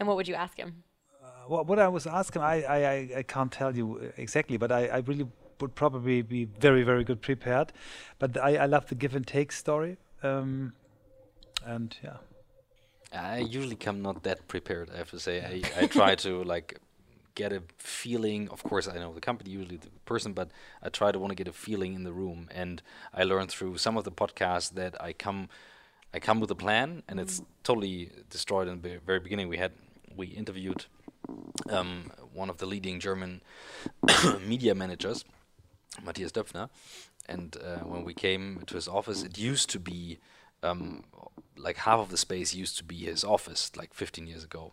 [0.00, 0.84] And what would you ask him?
[1.48, 4.70] What, what I was asking, I, I, I- I can't tell you uh, exactly, but
[4.70, 5.26] I, I really
[5.60, 7.72] would probably be very, very good prepared.
[8.18, 9.96] But I, I love the give and take story.
[10.22, 10.72] Um,
[11.64, 12.16] and yeah.
[13.12, 14.90] I usually come not that prepared.
[14.92, 16.80] I have to say, I, I try to like
[17.34, 18.48] get a feeling.
[18.50, 20.50] Of course, I know the company, usually the person, but
[20.82, 22.48] I try to want to get a feeling in the room.
[22.50, 22.82] And
[23.14, 25.48] I learned through some of the podcasts that I come,
[26.12, 29.48] I come with a plan, and it's totally destroyed in the very beginning.
[29.48, 29.72] We had
[30.16, 30.86] we interviewed
[31.70, 33.40] um, one of the leading German
[34.46, 35.24] media managers,
[36.04, 36.68] Matthias Döpfner,
[37.26, 40.18] and uh, when we came to his office, it used to be
[40.62, 41.04] um,
[41.56, 44.72] like half of the space used to be his office, like 15 years ago,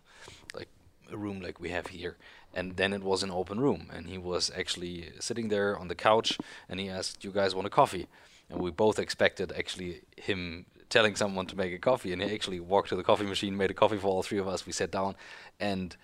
[0.55, 0.70] like
[1.11, 2.18] a room like we have here,
[2.53, 5.95] and then it was an open room, and he was actually sitting there on the
[5.95, 6.38] couch,
[6.70, 8.07] and he asked, "You guys want a coffee?"
[8.49, 12.59] And we both expected actually him telling someone to make a coffee, and he actually
[12.59, 14.66] walked to the coffee machine, made a coffee for all three of us.
[14.66, 15.16] We sat down,
[15.59, 15.95] and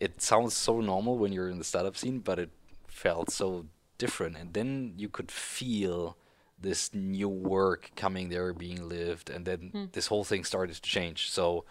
[0.00, 2.50] it sounds so normal when you're in the startup scene, but it
[2.88, 3.66] felt so
[3.98, 4.36] different.
[4.36, 6.16] And then you could feel
[6.58, 11.30] this new work coming there, being lived, and then this whole thing started to change.
[11.30, 11.64] So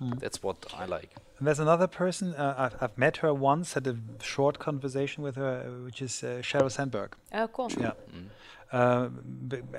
[0.00, 1.10] that's what I like.
[1.38, 5.36] And there's another person, uh, I've, I've met her once, had a short conversation with
[5.36, 7.14] her, uh, which is uh, Sheryl Sandberg.
[7.32, 7.70] Oh, cool.
[7.78, 7.92] Yeah.
[8.72, 9.10] Uh,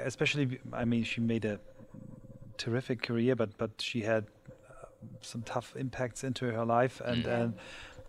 [0.05, 1.59] especially, i mean, she made a
[2.57, 4.25] terrific career, but but she had
[4.69, 4.85] uh,
[5.21, 7.49] some tough impacts into her life, and Mhm.
[7.49, 7.51] uh,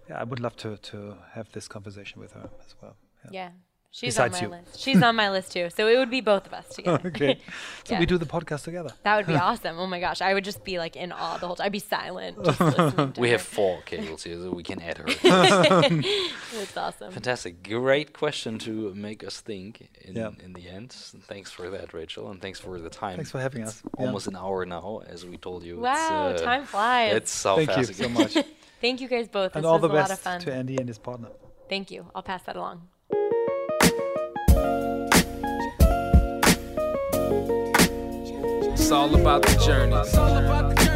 [0.09, 2.97] yeah, I would love to to have this conversation with her as well.
[3.33, 3.51] Yeah.
[3.91, 4.49] She's Besides on you.
[4.51, 4.79] my list.
[4.81, 5.71] She's on my list too.
[5.75, 7.01] So it would be both of us together.
[7.09, 7.39] okay,
[7.85, 8.01] so Yeah.
[8.01, 8.91] we do the podcast together.
[9.03, 9.79] That would be awesome.
[9.79, 10.21] Oh my gosh.
[10.21, 11.65] I would just be like in awe the whole time.
[11.65, 12.37] I'd be silent.
[12.45, 13.33] Just to We her.
[13.33, 15.07] have four cables here, so we can add her.
[15.09, 17.13] It's awesome.
[17.13, 17.63] Fantastic.
[17.63, 20.31] Great question to make us think in, Yeah.
[20.45, 20.93] in the end.
[20.93, 23.17] Thanks for that, Rachel, and thanks for the time.
[23.17, 23.83] Thanks for having us.
[23.99, 24.07] Yeah.
[24.07, 25.79] Almost an hour now, as we told you.
[25.81, 27.15] Wow, it's, uh, time flies.
[27.15, 28.37] It's so Thank you so much,
[28.83, 29.57] Thank you guys both.
[29.57, 30.41] and this all was the a lot of best fun.
[30.43, 31.29] to Andy and his partner.
[31.71, 32.11] Thank you.
[32.15, 32.89] I'll pass that along.
[38.91, 40.88] All about the journey.